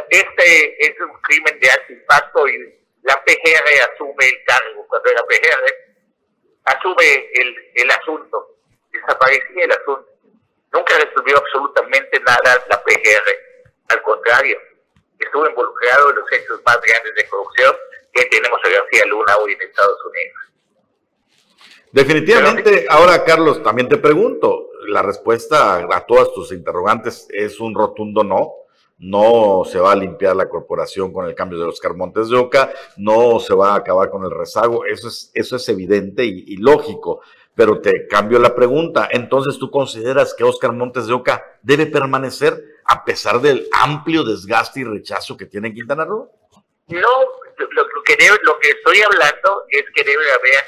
[0.09, 2.59] este es un crimen de alto impacto y
[3.03, 4.87] la PGR asume el cargo?
[4.89, 5.75] Cuando la PGR
[6.65, 8.57] asume el, el asunto,
[8.93, 10.07] desaparecía el asunto.
[10.73, 13.31] Nunca resolvió absolutamente nada la PGR.
[13.89, 14.61] Al contrario,
[15.19, 17.75] estuvo involucrado en los hechos más grandes de corrupción
[18.13, 20.50] que tenemos a García Luna hoy en Estados Unidos.
[21.93, 28.25] Definitivamente, ahora Carlos, también te pregunto, la respuesta a todas tus interrogantes es un rotundo
[28.25, 28.55] no.
[29.03, 32.71] No se va a limpiar la corporación con el cambio de Oscar Montes de Oca,
[32.99, 37.23] no se va a acabar con el rezago, eso es, eso es evidente y, lógico.
[37.55, 42.63] Pero te cambio la pregunta, entonces tú consideras que Oscar Montes de Oca debe permanecer
[42.85, 46.31] a pesar del amplio desgaste y rechazo que tiene en Quintana Roo?
[46.89, 47.09] No,
[47.57, 50.65] lo, que lo que estoy hablando es que debe haber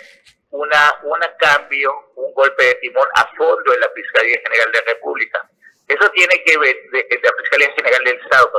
[0.52, 4.92] una, un cambio, un golpe de timón a fondo en la Fiscalía General de la
[4.92, 5.50] República.
[5.88, 8.50] Eso tiene que ver, de, la Fiscalía General del Estado,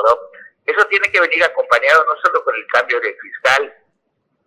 [0.66, 3.76] eso tiene que venir acompañado no solo con el cambio de fiscal,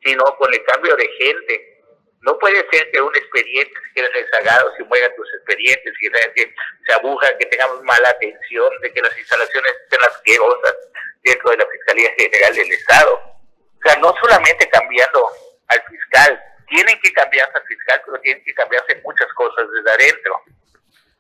[0.03, 1.83] sino con el cambio de gente.
[2.23, 5.95] No puede ser que un expediente se quede rezagado, si mueran tus expedientes,
[6.35, 6.55] que
[6.87, 10.75] se aburra, que tengamos mala atención, de que las instalaciones estén asquerosas
[11.23, 13.15] dentro de la Fiscalía General del Estado.
[13.15, 15.29] O sea, no solamente cambiando
[15.69, 20.43] al fiscal, tienen que cambiarse al fiscal, pero tienen que cambiarse muchas cosas desde adentro.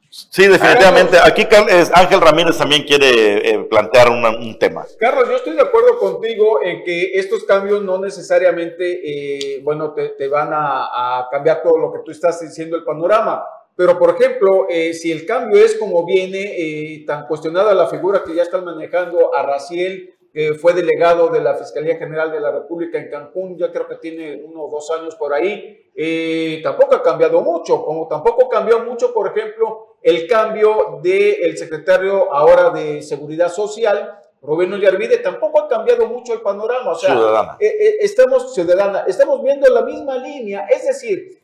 [0.09, 1.19] Sí, definitivamente.
[1.23, 1.47] Aquí
[1.93, 4.87] Ángel Ramírez también quiere eh, plantear un tema.
[4.99, 10.29] Carlos, yo estoy de acuerdo contigo en que estos cambios no necesariamente, eh, bueno, te,
[10.29, 13.45] van a, cambiar todo lo que tú estás diciendo el panorama.
[13.77, 18.35] Pero, por ejemplo, eh, si el cambio es como viene, tan cuestionada la figura que
[18.35, 22.99] ya están manejando a Raciel que fue delegado de la Fiscalía General de la República
[22.99, 27.03] en Cancún, ya creo que tiene uno o dos años por ahí, eh, tampoco ha
[27.03, 33.49] cambiado mucho, como tampoco cambió mucho, por ejemplo, el cambio del secretario ahora de Seguridad
[33.49, 36.91] Social, Rubén Ollarvide, tampoco ha cambiado mucho el panorama.
[36.91, 37.57] O sea, ciudadana.
[37.59, 41.41] Eh, eh, estamos, ciudadana, estamos viendo la misma línea, es decir,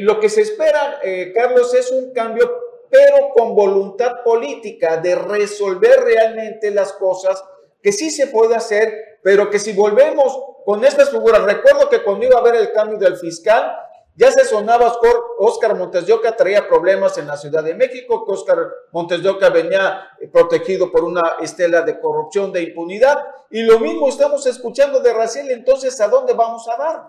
[0.00, 1.00] lo que se espera,
[1.34, 2.50] Carlos, es un cambio,
[2.88, 7.44] pero con voluntad política de resolver realmente las cosas
[7.82, 12.26] que sí se puede hacer, pero que si volvemos con estas figuras, recuerdo que cuando
[12.26, 13.76] iba a haber el cambio del fiscal,
[14.14, 14.94] ya se sonaba
[15.38, 18.58] Oscar Montes de Oca traía problemas en la Ciudad de México, que Oscar
[18.92, 24.08] Montes de Oca venía protegido por una estela de corrupción, de impunidad, y lo mismo
[24.08, 27.08] estamos escuchando de Raciel, entonces ¿a dónde vamos a dar?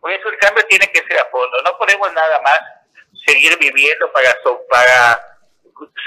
[0.00, 2.58] Pues el cambio tiene que ser a fondo, no podemos nada más
[3.26, 4.30] seguir viviendo para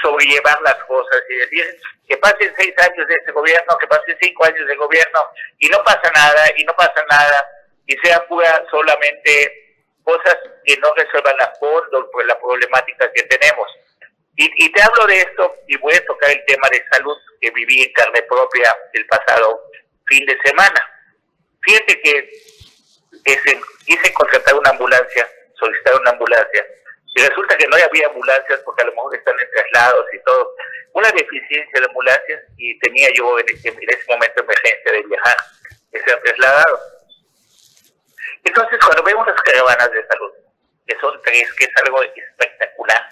[0.02, 4.44] sobrellevar las cosas y decir que pasen seis años de este gobierno, que pasen cinco
[4.44, 5.20] años de gobierno
[5.58, 7.46] y no pasa nada, y no pasa nada,
[7.86, 13.68] y sea pura solamente cosas que no resuelvan a fondo pues, la problemática que tenemos.
[14.36, 17.50] Y, y, te hablo de esto y voy a tocar el tema de salud que
[17.52, 19.70] viví en carne propia el pasado
[20.06, 20.90] fin de semana.
[21.62, 22.30] Fíjate que
[23.86, 26.66] quise contratar una ambulancia, solicitar una ambulancia,
[27.14, 30.50] y resulta que no había ambulancias porque a lo mejor están en traslados y todo.
[30.94, 35.36] Una deficiencia de ambulancias y tenía yo en, ese momento emergencia de viajar,
[35.92, 36.80] que se han trasladado.
[38.42, 40.32] Entonces, cuando vemos las caravanas de salud,
[40.86, 43.02] que son tres, que es algo espectacular,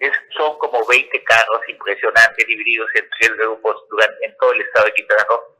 [0.00, 4.86] es, son como 20 carros impresionantes divididos en tres grupos durante, en todo el estado
[4.86, 5.56] de Quintana Roo.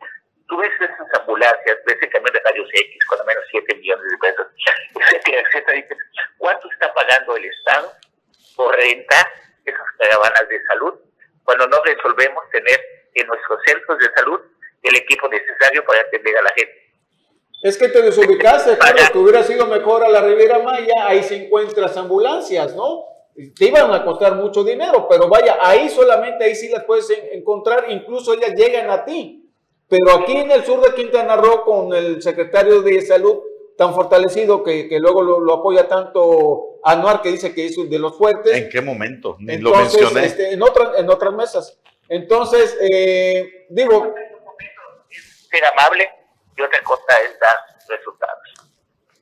[0.49, 4.05] Tú ves esas ambulancias, ves el camión de rayos X con al menos 7 millones
[4.11, 4.47] de pesos,
[4.97, 6.01] etcétera, etcétera.
[6.41, 7.93] ¿Cuánto está pagando el Estado
[8.57, 9.27] por rentar
[9.63, 10.95] esas caravanas de salud
[11.45, 12.81] cuando no resolvemos tener
[13.13, 14.41] en nuestros centros de salud
[14.83, 16.93] el equipo necesario para atender a la gente?
[17.63, 21.45] Es que te desubicaste, claro, que hubiera sido mejor a la Riviera Maya, ahí se
[21.45, 23.05] encuentras ambulancias, ¿no?
[23.35, 27.85] Te iban a costar mucho dinero, pero vaya, ahí solamente, ahí sí las puedes encontrar,
[27.91, 29.47] incluso ellas llegan a ti.
[29.91, 33.43] Pero aquí en el sur de Quintana Roo, con el secretario de Salud,
[33.81, 38.19] tan fortalecido que, que luego lo, apoya tanto Anuar, que dice que es de los
[38.19, 38.55] fuertes.
[38.55, 39.39] ¿En qué momento?
[39.41, 40.27] Ni lo mencioné.
[40.27, 41.81] Este, en, otras, en otras mesas.
[42.07, 44.15] Entonces, eh, digo...
[45.09, 46.11] Ser amable
[46.59, 47.57] y otra cosa es dar
[47.89, 48.69] resultados.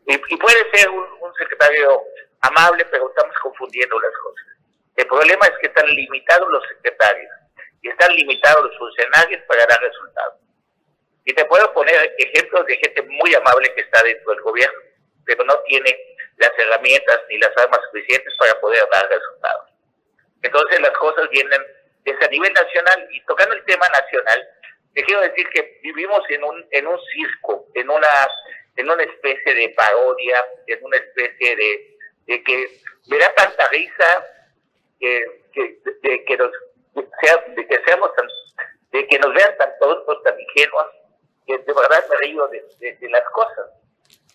[0.07, 2.03] Y, puede ser un, secretario
[2.41, 4.45] amable, pero estamos confundiendo las cosas.
[4.97, 7.31] El problema es que están limitados los secretarios
[7.81, 10.35] y están limitados los funcionarios para dar resultados.
[11.29, 14.79] Y te puedo poner ejemplos de gente muy amable que está dentro del gobierno,
[15.27, 15.95] pero no tiene
[16.39, 19.71] las herramientas ni las armas suficientes para poder dar resultados.
[20.43, 21.61] Entonces las cosas vienen
[22.03, 24.49] desde a nivel nacional y tocando el tema nacional,
[24.95, 28.29] te quiero decir que vivimos en un, en un circo, en una,
[28.77, 32.71] en una especie de parodia, en una especie de, de que
[33.09, 34.27] me da tanta risa
[34.99, 36.53] que, que, de, que nos,
[37.21, 38.27] sea, de que seamos tan,
[38.93, 40.87] de que nos vean tan tontos, tan ingenuos,
[41.49, 43.71] que de verdad me río de, de, las cosas.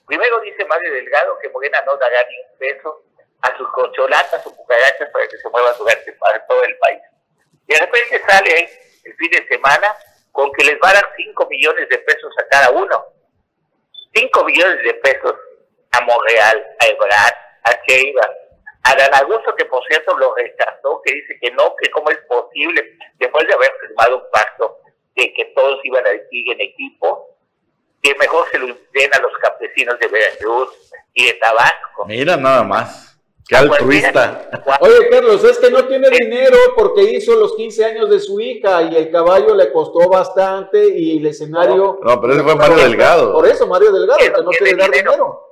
[0.07, 3.03] Primero dice Mario Delgado que Morena no dará ni un peso
[3.43, 7.01] a sus corcholatas o cucarachas para que se muevan durante para todo el país.
[7.68, 8.70] Y de repente sale
[9.03, 9.95] el fin de semana
[10.32, 13.05] con que les va a dar 5 millones de pesos a cada uno.
[14.16, 15.36] 5 millones de pesos
[15.91, 17.36] a Monreal, a Ebrard,
[17.66, 18.28] a Cheiva,
[18.86, 22.18] a Dan Augusto, que por cierto lo rechazó, que dice que no, que cómo es
[22.28, 24.80] posible, después de haber firmado un pacto
[25.16, 27.38] de que todos iban a ir en equipo,
[28.01, 30.70] que mejor se lo den a los campesinos de Veracruz
[31.14, 32.05] y de Tabasco.
[32.05, 33.14] Mira nada más.
[33.47, 34.49] Qué altruista.
[34.80, 38.84] Oye, Carlos, es que no tiene dinero porque hizo los 15 años de su hija
[38.84, 41.99] y el caballo le costó bastante y el escenario.
[42.01, 43.34] No, pero ese fue Mario Delgado.
[43.34, 45.49] Por eso, Mario Delgado, que no quiere dar dinero.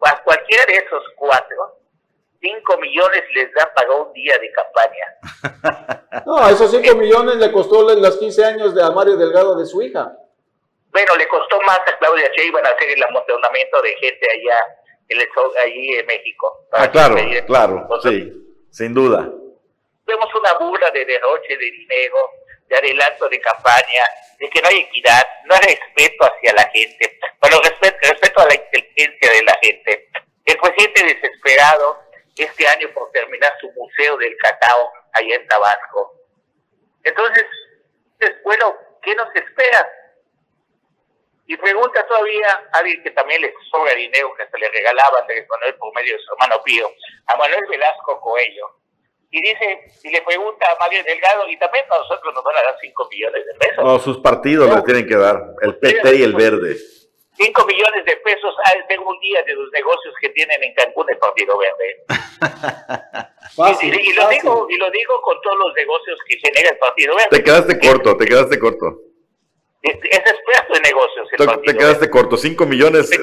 [0.00, 1.78] A cualquiera de esos cuatro,
[2.40, 6.22] 5 millones les da para un día de campaña.
[6.26, 9.82] no, a esos 5 millones le costó los 15 años de Mario Delgado de su
[9.82, 10.12] hija.
[10.90, 14.58] Bueno, le costó más a Claudia Sheinbaum hacer el amontonamiento de gente allá
[15.62, 16.66] allí en México.
[16.72, 17.16] Ah, claro,
[17.46, 18.32] claro, sí,
[18.70, 19.30] sin duda.
[20.06, 22.16] Vemos una burla de derroche de dinero,
[22.68, 24.04] de adelanto de campaña,
[24.38, 28.46] de que no hay equidad, no hay respeto hacia la gente, pero respeto, respeto a
[28.46, 30.08] la inteligencia de la gente.
[30.44, 32.05] El presidente desesperado
[32.36, 36.14] este año por terminar su museo del cacao allá en Tabasco.
[37.02, 37.44] Entonces,
[38.44, 39.90] bueno, ¿qué nos espera?
[41.46, 45.22] Y pregunta todavía a alguien que también le sobra dinero que se le regalaba a
[45.22, 46.90] Manuel por medio de su hermano Pío,
[47.26, 48.80] a Manuel Velasco Coello.
[49.30, 52.62] Y dice, y le pregunta a Mario Delgado, y también a nosotros nos van a
[52.62, 53.84] dar 5 millones de pesos.
[53.84, 56.76] No, sus partidos le tienen que dar, el PT y el Verde.
[57.36, 61.06] 5 millones de pesos al de un día de los negocios que tienen en Cancún
[61.10, 62.04] el Partido Verde.
[63.82, 67.28] y, lo digo, y lo digo con todos los negocios que genera el Partido Verde.
[67.30, 69.02] Te quedaste corto, te quedaste corto.
[69.82, 71.28] Es, experto en negocios.
[71.32, 73.12] El te, te quedaste corto, 5 millones.
[73.12, 73.18] Eh,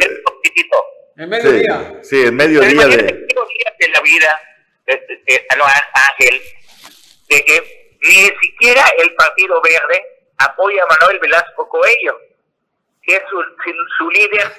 [1.17, 1.99] en medio día.
[2.01, 2.95] Sí, en medio día de...
[2.95, 4.39] de la vida,
[4.85, 5.45] este,
[6.09, 6.41] Ángel,
[7.29, 10.03] de que ni siquiera el Partido Verde
[10.37, 12.19] apoya a Manuel Velasco Coello,
[13.03, 13.37] que es su,
[13.97, 14.51] su líder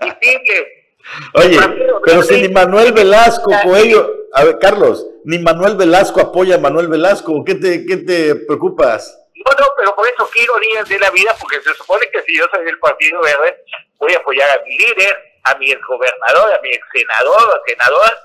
[0.20, 0.88] visible.
[1.34, 1.58] Oye,
[2.04, 6.88] pero si ni Manuel Velasco Coello, a ver, Carlos, ni Manuel Velasco apoya a Manuel
[6.88, 9.16] Velasco, ¿qué te, qué te preocupas?
[9.34, 12.36] No, no, pero por eso quiero días de la vida, porque se supone que si
[12.36, 13.62] yo soy del Partido Verde,
[13.98, 18.18] voy a apoyar a mi líder, a mi exgobernador, a mi ex senador o senador,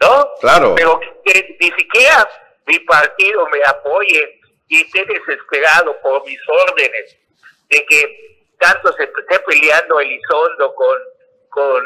[0.00, 0.30] ¿no?
[0.40, 0.74] Claro.
[0.74, 2.28] Pero que, ni siquiera
[2.66, 7.16] mi partido me apoye y esté desesperado por mis órdenes
[7.70, 10.98] de que tanto se esté peleando Elizondo con,
[11.50, 11.82] con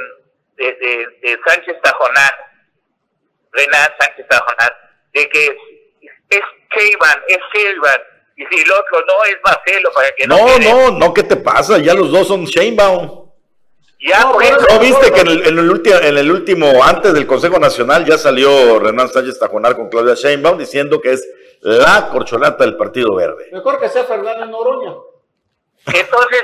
[0.57, 2.35] de, Sánchez Tajonar,
[3.53, 4.77] Renan Sánchez Tajonar,
[5.13, 5.57] de que
[6.31, 6.41] es
[6.75, 8.01] Cheyman, es Silvan,
[8.37, 10.37] y si el otro no es Marcelo, para que no.
[10.37, 11.79] No, no, no, ¿qué te pasa?
[11.79, 13.23] Ya los dos son Sheinbaum.
[14.01, 17.27] Ya, no, ¿No viste que en el, en, el último, en el último, antes del
[17.27, 21.29] Consejo Nacional, ya salió Renan Sánchez Tajonar con Claudia Sheinbaum diciendo que es
[21.61, 23.49] la corcholata del Partido Verde?
[23.53, 25.12] Mejor que sea Fernando Noroña.
[25.87, 26.43] Entonces,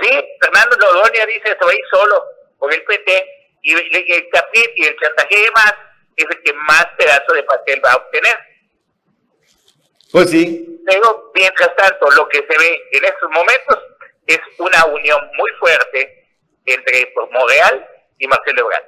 [0.00, 2.24] sí, Fernando Noroña dice se va a ir solo
[2.58, 3.28] con el PT
[3.62, 5.74] y el, el capit y el chantaje de más
[6.16, 8.36] es el que más pedazo de pastel va a obtener.
[10.12, 10.80] Pues sí.
[10.86, 13.78] Pero, mientras tanto, lo que se ve en estos momentos
[14.26, 16.28] es una unión muy fuerte
[16.64, 17.86] entre pues, Moreal
[18.18, 18.84] y Marcelo Ebrard.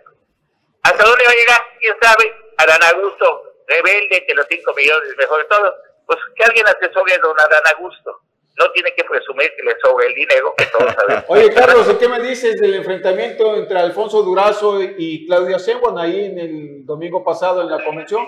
[0.83, 1.61] ¿Hasta dónde va a llegar?
[1.81, 2.35] ¿Quién sabe?
[2.57, 5.75] Adán Augusto, rebelde, que los 5 millones es mejor de todo.
[6.07, 8.23] Pues que alguien asesore a don Adán Augusto.
[8.59, 11.25] No tiene que presumir que le sobre el dinero, que todos sabemos.
[11.29, 16.39] Oye, Carlos, qué me dices del enfrentamiento entre Alfonso Durazo y Claudia Sheinbaum ahí en
[16.39, 18.27] el domingo pasado en la convención?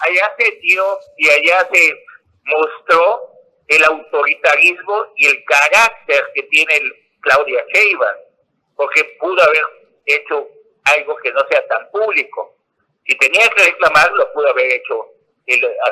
[0.00, 0.82] Allá se dio
[1.18, 1.92] y allá se
[2.44, 3.20] mostró
[3.68, 6.80] el autoritarismo y el carácter que tiene
[7.20, 8.16] Claudia Sheinbaum,
[8.76, 9.62] porque pudo haber
[10.06, 10.48] hecho
[10.84, 12.56] algo que no sea tan público.
[13.06, 15.12] Si tenía que reclamar, lo pudo haber hecho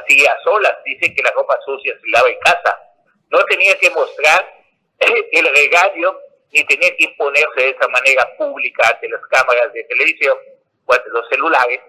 [0.00, 0.72] así a solas.
[0.84, 2.78] Dice que la ropa sucia se lava en casa.
[3.34, 4.48] No tenía que mostrar
[5.00, 6.16] el regaño
[6.52, 10.38] ni tenía que imponerse de esa manera pública ante las cámaras de televisión
[10.86, 11.80] o ante los celulares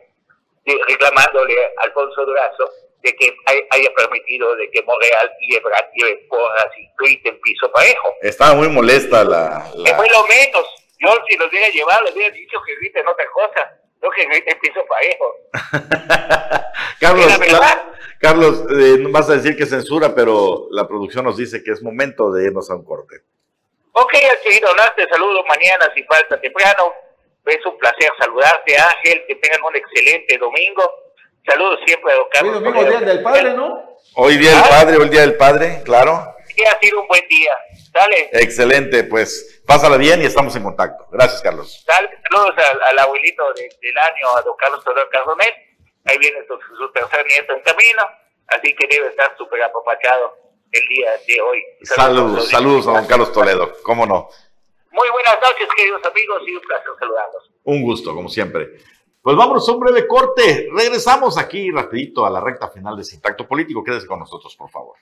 [0.65, 2.67] reclamándole a Alfonso Durazo
[3.03, 3.31] de que
[3.69, 8.15] haya permitido de que Monreal y Ebrard lleven porras y griten piso parejo.
[8.21, 9.71] Estaba muy molesta la...
[9.85, 10.65] Que fue lo menos.
[10.97, 14.59] Yo si los hubiera llevado, les hubiera dicho que griten otra cosa, no que griten
[14.59, 15.35] piso parejo.
[16.99, 17.39] Carlos,
[18.19, 22.31] Carlos eh, vas a decir que censura, pero la producción nos dice que es momento
[22.31, 23.21] de irnos a un corte.
[23.93, 26.93] Ok, querido te saludo mañana si falta temprano.
[27.45, 30.83] Es un placer saludarte, Ángel, que tengan un excelente domingo.
[31.47, 32.57] Saludos siempre a don Carlos.
[32.57, 33.97] Hoy domingo, Día del Padre, ¿no?
[34.15, 34.69] Hoy Día del ¿Ah?
[34.69, 36.34] Padre, hoy Día del Padre, claro.
[36.55, 37.55] Sí, ha sido un buen día.
[37.91, 38.29] Dale.
[38.31, 41.05] Excelente, pues pásala bien y estamos en contacto.
[41.11, 41.83] Gracias, Carlos.
[41.85, 42.55] saludos
[42.89, 45.53] al, abuelito del año, a don Carlos Todor Cardonet.
[46.05, 48.03] Ahí viene su, su, tercer nieto en camino,
[48.47, 50.37] así que debe estar súper apapachado
[50.71, 51.63] el día de hoy.
[51.81, 54.29] Saludos, saludos, a don Carlos Toledo, cómo no.
[54.91, 57.51] Muy buenas noches, queridos amigos, y un placer saludarlos.
[57.63, 58.77] Un gusto, como siempre.
[59.21, 60.69] Pues vámonos a un breve corte.
[60.71, 63.83] Regresamos aquí rapidito a la recta final de Sintacto Político.
[63.83, 64.97] Quédese con nosotros, por favor.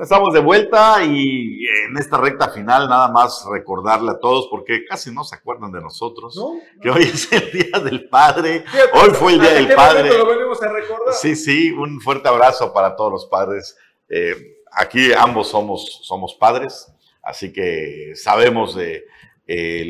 [0.00, 5.12] Estamos de vuelta y en esta recta final nada más recordarle a todos, porque casi
[5.12, 6.40] no se acuerdan de nosotros,
[6.80, 8.64] que hoy es el Día del Padre.
[8.94, 10.10] hoy fue el Día del Padre.
[10.16, 11.14] Lo a recordar.
[11.14, 13.76] Sí, sí, un fuerte abrazo para todos los padres.
[14.08, 16.92] Eh, aquí ambos somos, somos padres,
[17.22, 19.04] así que sabemos de
[19.48, 19.84] eh,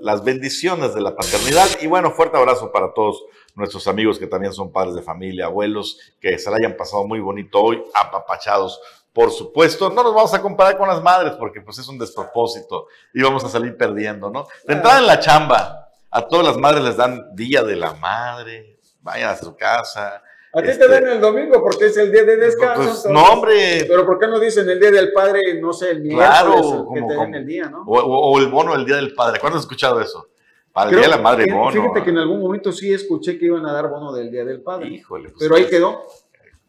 [0.00, 1.68] las bendiciones de la paternidad.
[1.80, 3.22] Y bueno, fuerte abrazo para todos
[3.54, 7.20] nuestros amigos que también son padres de familia, abuelos, que se la hayan pasado muy
[7.20, 8.80] bonito hoy, apapachados
[9.14, 12.88] por supuesto, no nos vamos a comparar con las madres porque pues es un despropósito
[13.14, 14.48] y vamos a salir perdiendo, ¿no?
[14.66, 18.76] De entrada en la chamba, a todas las madres les dan Día de la Madre,
[19.02, 20.20] vayan a su casa.
[20.52, 22.82] A ti te este, dan el domingo porque es el día de descanso.
[22.82, 23.84] Pues, no, hombre.
[23.86, 26.28] Pero ¿por qué no dicen el día del padre, no sé, el miércoles?
[26.28, 27.84] Claro, que te den el día, ¿no?
[27.86, 29.38] O, el bono del día del padre.
[29.38, 30.28] ¿Cuándo has escuchado eso?
[30.72, 31.70] Para el día de la madre, bono.
[31.70, 34.60] Fíjate que en algún momento sí escuché que iban a dar bono del día del
[34.60, 34.88] padre.
[34.88, 35.30] Híjole.
[35.30, 36.02] Pues, pero ahí quedó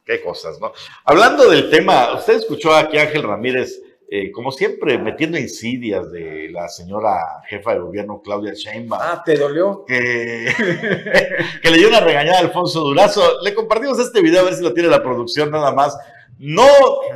[0.06, 0.72] qué cosas, ¿no?
[1.04, 6.50] Hablando del tema, usted escuchó aquí a Ángel Ramírez, eh, como siempre, metiendo insidias de
[6.52, 9.02] la señora jefa de gobierno Claudia Sheinbaum.
[9.04, 9.84] Ah, ¿te dolió?
[9.84, 10.54] Que,
[11.62, 13.42] que le dio una regañada a Alfonso Durazo.
[13.42, 15.98] Le compartimos este video a ver si lo tiene la producción nada más.
[16.38, 16.68] No,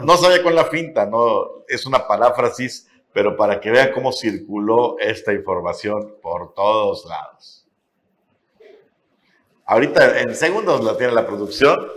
[0.01, 4.97] no sabe con la finta, no, es una paráfrasis, pero para que vean cómo circuló
[4.97, 7.67] esta información por todos lados.
[9.65, 11.87] Ahorita en segundos la tiene la producción.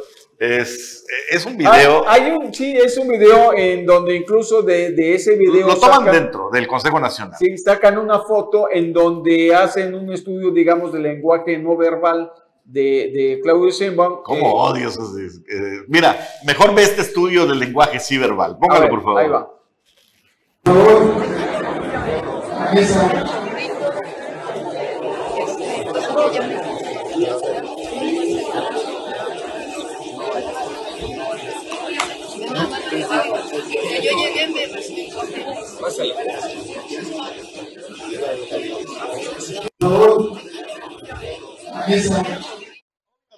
[0.42, 2.02] Es, es un video.
[2.08, 5.68] Hay, un, sí, es un video en donde incluso de, de ese video.
[5.68, 7.36] Lo toman dentro del Consejo Nacional.
[7.38, 12.32] Sí, sacan una foto en donde hacen un estudio, digamos, de lenguaje no verbal
[12.64, 12.80] de,
[13.14, 14.24] de Claudio Sheinbaum.
[14.24, 18.58] ¿Cómo eh, odio eh, mira, mejor ve este estudio del lenguaje sí verbal.
[18.58, 19.20] Póngalo, por favor.
[19.20, 19.48] Ahí va.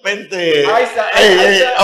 [0.04, 0.66] Obviamente,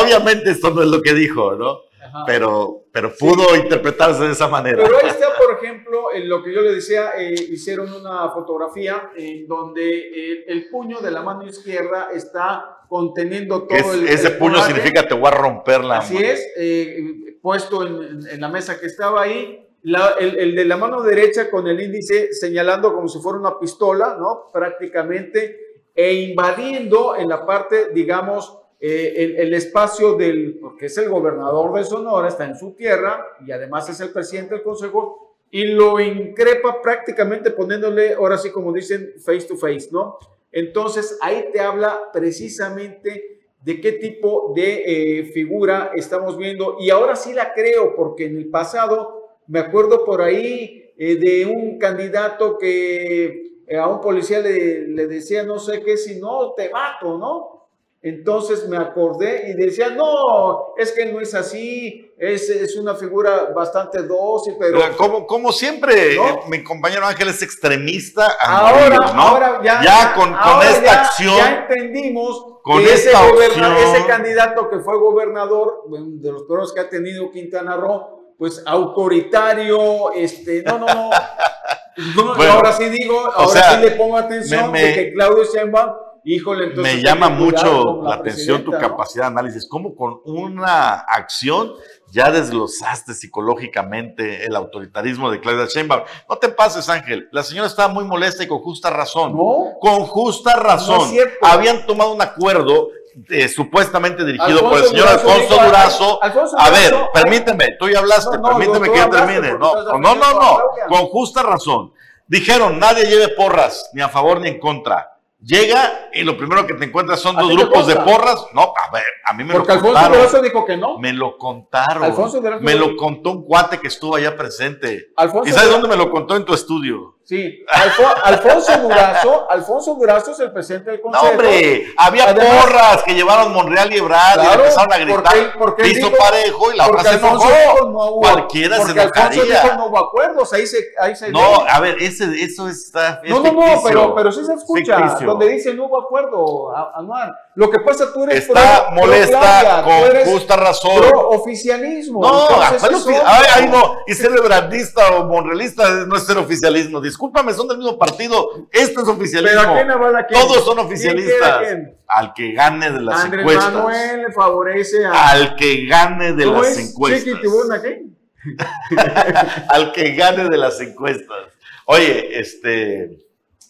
[0.03, 1.81] obviamente esto no es lo que dijo, ¿no?
[2.27, 4.83] Pero, pero pudo interpretarse de esa manera.
[4.83, 9.11] Pero ahí está, por ejemplo, en lo que yo le decía, eh, hicieron una fotografía
[9.17, 14.09] en donde el, puño de la mano izquierda está conteniendo todo el.
[14.09, 18.49] Ese puño significa te voy a romper la Así es, eh, puesto en, en, la
[18.49, 19.67] mesa que estaba ahí.
[19.83, 24.17] el, el, de la mano derecha con el índice señalando como si fuera una pistola,
[24.19, 24.51] ¿no?
[24.53, 31.77] Prácticamente e invadiendo en la parte, digamos, eh, el, espacio del, porque es el gobernador
[31.77, 36.01] de Sonora, está en su tierra y además es el presidente del consejo, y lo
[36.01, 40.19] increpa prácticamente poniéndole, ahora sí como dicen, face to face, ¿no?
[40.53, 44.83] Entonces ahí te habla precisamente de qué tipo de
[45.21, 50.05] eh, figura estamos viendo, y ahora sí la creo, porque en el pasado me acuerdo
[50.05, 55.83] por ahí eh, de un candidato que eh, a un policía le, decía no sé
[55.83, 57.60] qué, si no, te mato, ¿no?
[58.03, 63.51] Entonces me acordé y decía, no, es que no es así, es, es una figura
[63.55, 64.97] bastante dócil, pero...
[64.97, 68.27] como, como siempre, mi compañero Ángel es extremista.
[68.41, 71.37] Ahora, ahora ya, ya con, con esta acción...
[71.37, 76.89] Ya entendimos con que ese, ese candidato que fue gobernador, de los peores que ha
[76.89, 81.11] tenido Quintana Roo, pues autoritario, este, no, no, no.
[82.51, 86.97] ahora sí digo, ahora sí le pongo atención de que Claudio Sheinbaum híjole, entonces.
[86.97, 89.67] Me llama mucho la atención tu capacidad de análisis.
[89.69, 91.73] ¿Cómo con una acción
[92.13, 96.03] ya desglosaste psicológicamente el autoritarismo de Claudia Sheinbaum?
[96.29, 97.29] No te pases, Ángel.
[97.33, 99.33] La señora estaba muy molesta y con justa razón.
[99.33, 99.73] No.
[99.81, 101.15] Con justa razón.
[101.15, 101.49] No.
[101.49, 102.89] Habían tomado un acuerdo
[103.29, 106.23] eh, supuestamente dirigido por el Alfonso señor Durazo Alfonso Durazo.
[106.23, 109.53] Alfonso A ver, Durazo- permíteme, tú ya hablaste, No, no, permíteme que yo termine.
[109.59, 110.59] No, no, no, no,
[110.89, 111.93] con justa razón.
[112.27, 115.10] Dijeron, nadie lleve porras, ni a favor ni en contra.
[115.43, 118.45] Llega y lo primero que te encuentras son ¿A dos grupos de porras.
[118.53, 120.19] No, a ver, a mí me Porque lo Alfonso contaron.
[120.19, 120.99] Durazo dijo que no.
[120.99, 122.05] Me lo contaron.
[122.05, 125.09] Alfonso me lo contó un cuate que estuvo allá presente.
[125.17, 126.37] Alfonso ¿Y sabes dónde me lo contó?
[126.37, 127.17] En tu estudio.
[127.31, 131.27] Sí, Alfo- Alfonso Durazo, Alfonso Durazo es el presidente del No, consejo.
[131.29, 135.23] hombre, había Además- porras que llevaron Monreal y Ebrard y Claro, empezaron a gritar.
[135.23, 137.89] porque porque dijo- parejo y la otra se Alfonso enojó.
[137.89, 139.63] no hubo, Cualquiera se porque Alfonso enojaría.
[139.63, 141.67] dijo no hubo acuerdos, ahí se, ahí se No, ve.
[141.71, 143.21] a ver, ese, eso está.
[143.23, 145.27] es No, no, no, pero, pero sí se escucha, Ficticio.
[145.29, 147.33] donde dice no hubo acuerdo, Anuar.
[147.55, 148.55] Lo que pasa, tú eres Está
[148.87, 150.97] pro- pro molesta Claudia, tú con eres justa razón.
[151.09, 152.23] pro oficialismo.
[152.23, 153.23] No, entonces ¿cuál es ofi- obvio.
[153.25, 157.01] ay, ay, no, y ser ebrardista o monrealista no es ser oficialismo.
[157.21, 158.67] Discúlpame, son del mismo partido.
[158.73, 159.61] Esto es oficialismo.
[159.61, 160.41] Pero ¿a quién le va a quién?
[160.41, 161.59] Todos son ¿Quién oficialistas.
[161.59, 161.99] quién?
[162.07, 163.73] Al que gane de las Andrés encuestas.
[163.75, 165.29] Manuel le favorece a...
[165.29, 166.89] Al que gane de ¿Cómo las es?
[166.91, 167.25] encuestas.
[167.25, 168.17] Chiqui Tibún, ¿a quién?
[169.69, 171.37] Al que gane de las encuestas.
[171.85, 173.19] Oye, este.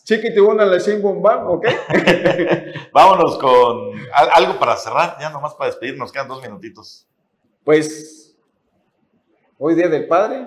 [0.05, 0.78] Chiqui Tibún a la
[1.20, 1.66] Bang, ¿ok?
[2.92, 7.05] Vámonos con al- algo para cerrar, ya nomás para despedirnos, quedan dos minutitos.
[7.64, 8.36] Pues,
[9.59, 10.46] hoy Día del Padre,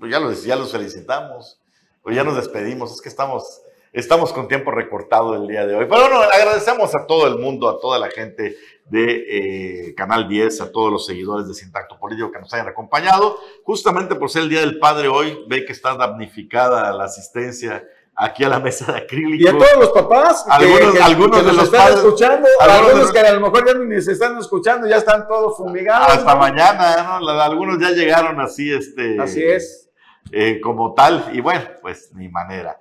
[0.00, 1.59] Pues ya los, ya los felicitamos,
[2.02, 5.86] pues ya nos despedimos, es que estamos, estamos con tiempo recortado el día de hoy.
[5.88, 10.60] Pero bueno, agradecemos a todo el mundo, a toda la gente de eh, Canal 10,
[10.62, 13.36] a todos los seguidores de Sintacto Político que nos hayan acompañado.
[13.64, 17.84] Justamente por ser el Día del Padre hoy, ve que está damnificada la asistencia
[18.16, 19.44] aquí a la mesa de acrílico.
[19.44, 23.12] y a todos los papás Algunos- que- algunos que de los están padres- escuchando, algunos
[23.12, 26.08] que a lo mejor ya ni se están escuchando, ya están todos fumigados.
[26.16, 26.40] Hasta ¿no?
[26.40, 27.28] mañana, ¿no?
[27.40, 29.20] Algunos ya llegaron así, este.
[29.20, 29.89] Así es.
[30.32, 32.78] Eh, como tal, y bueno, pues ni manera.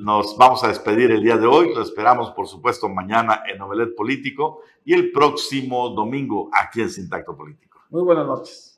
[0.00, 3.94] Nos vamos a despedir el día de hoy, lo esperamos por supuesto mañana en Novelet
[3.96, 7.80] Político y el próximo domingo aquí en Sintacto Político.
[7.90, 8.77] Muy buenas noches.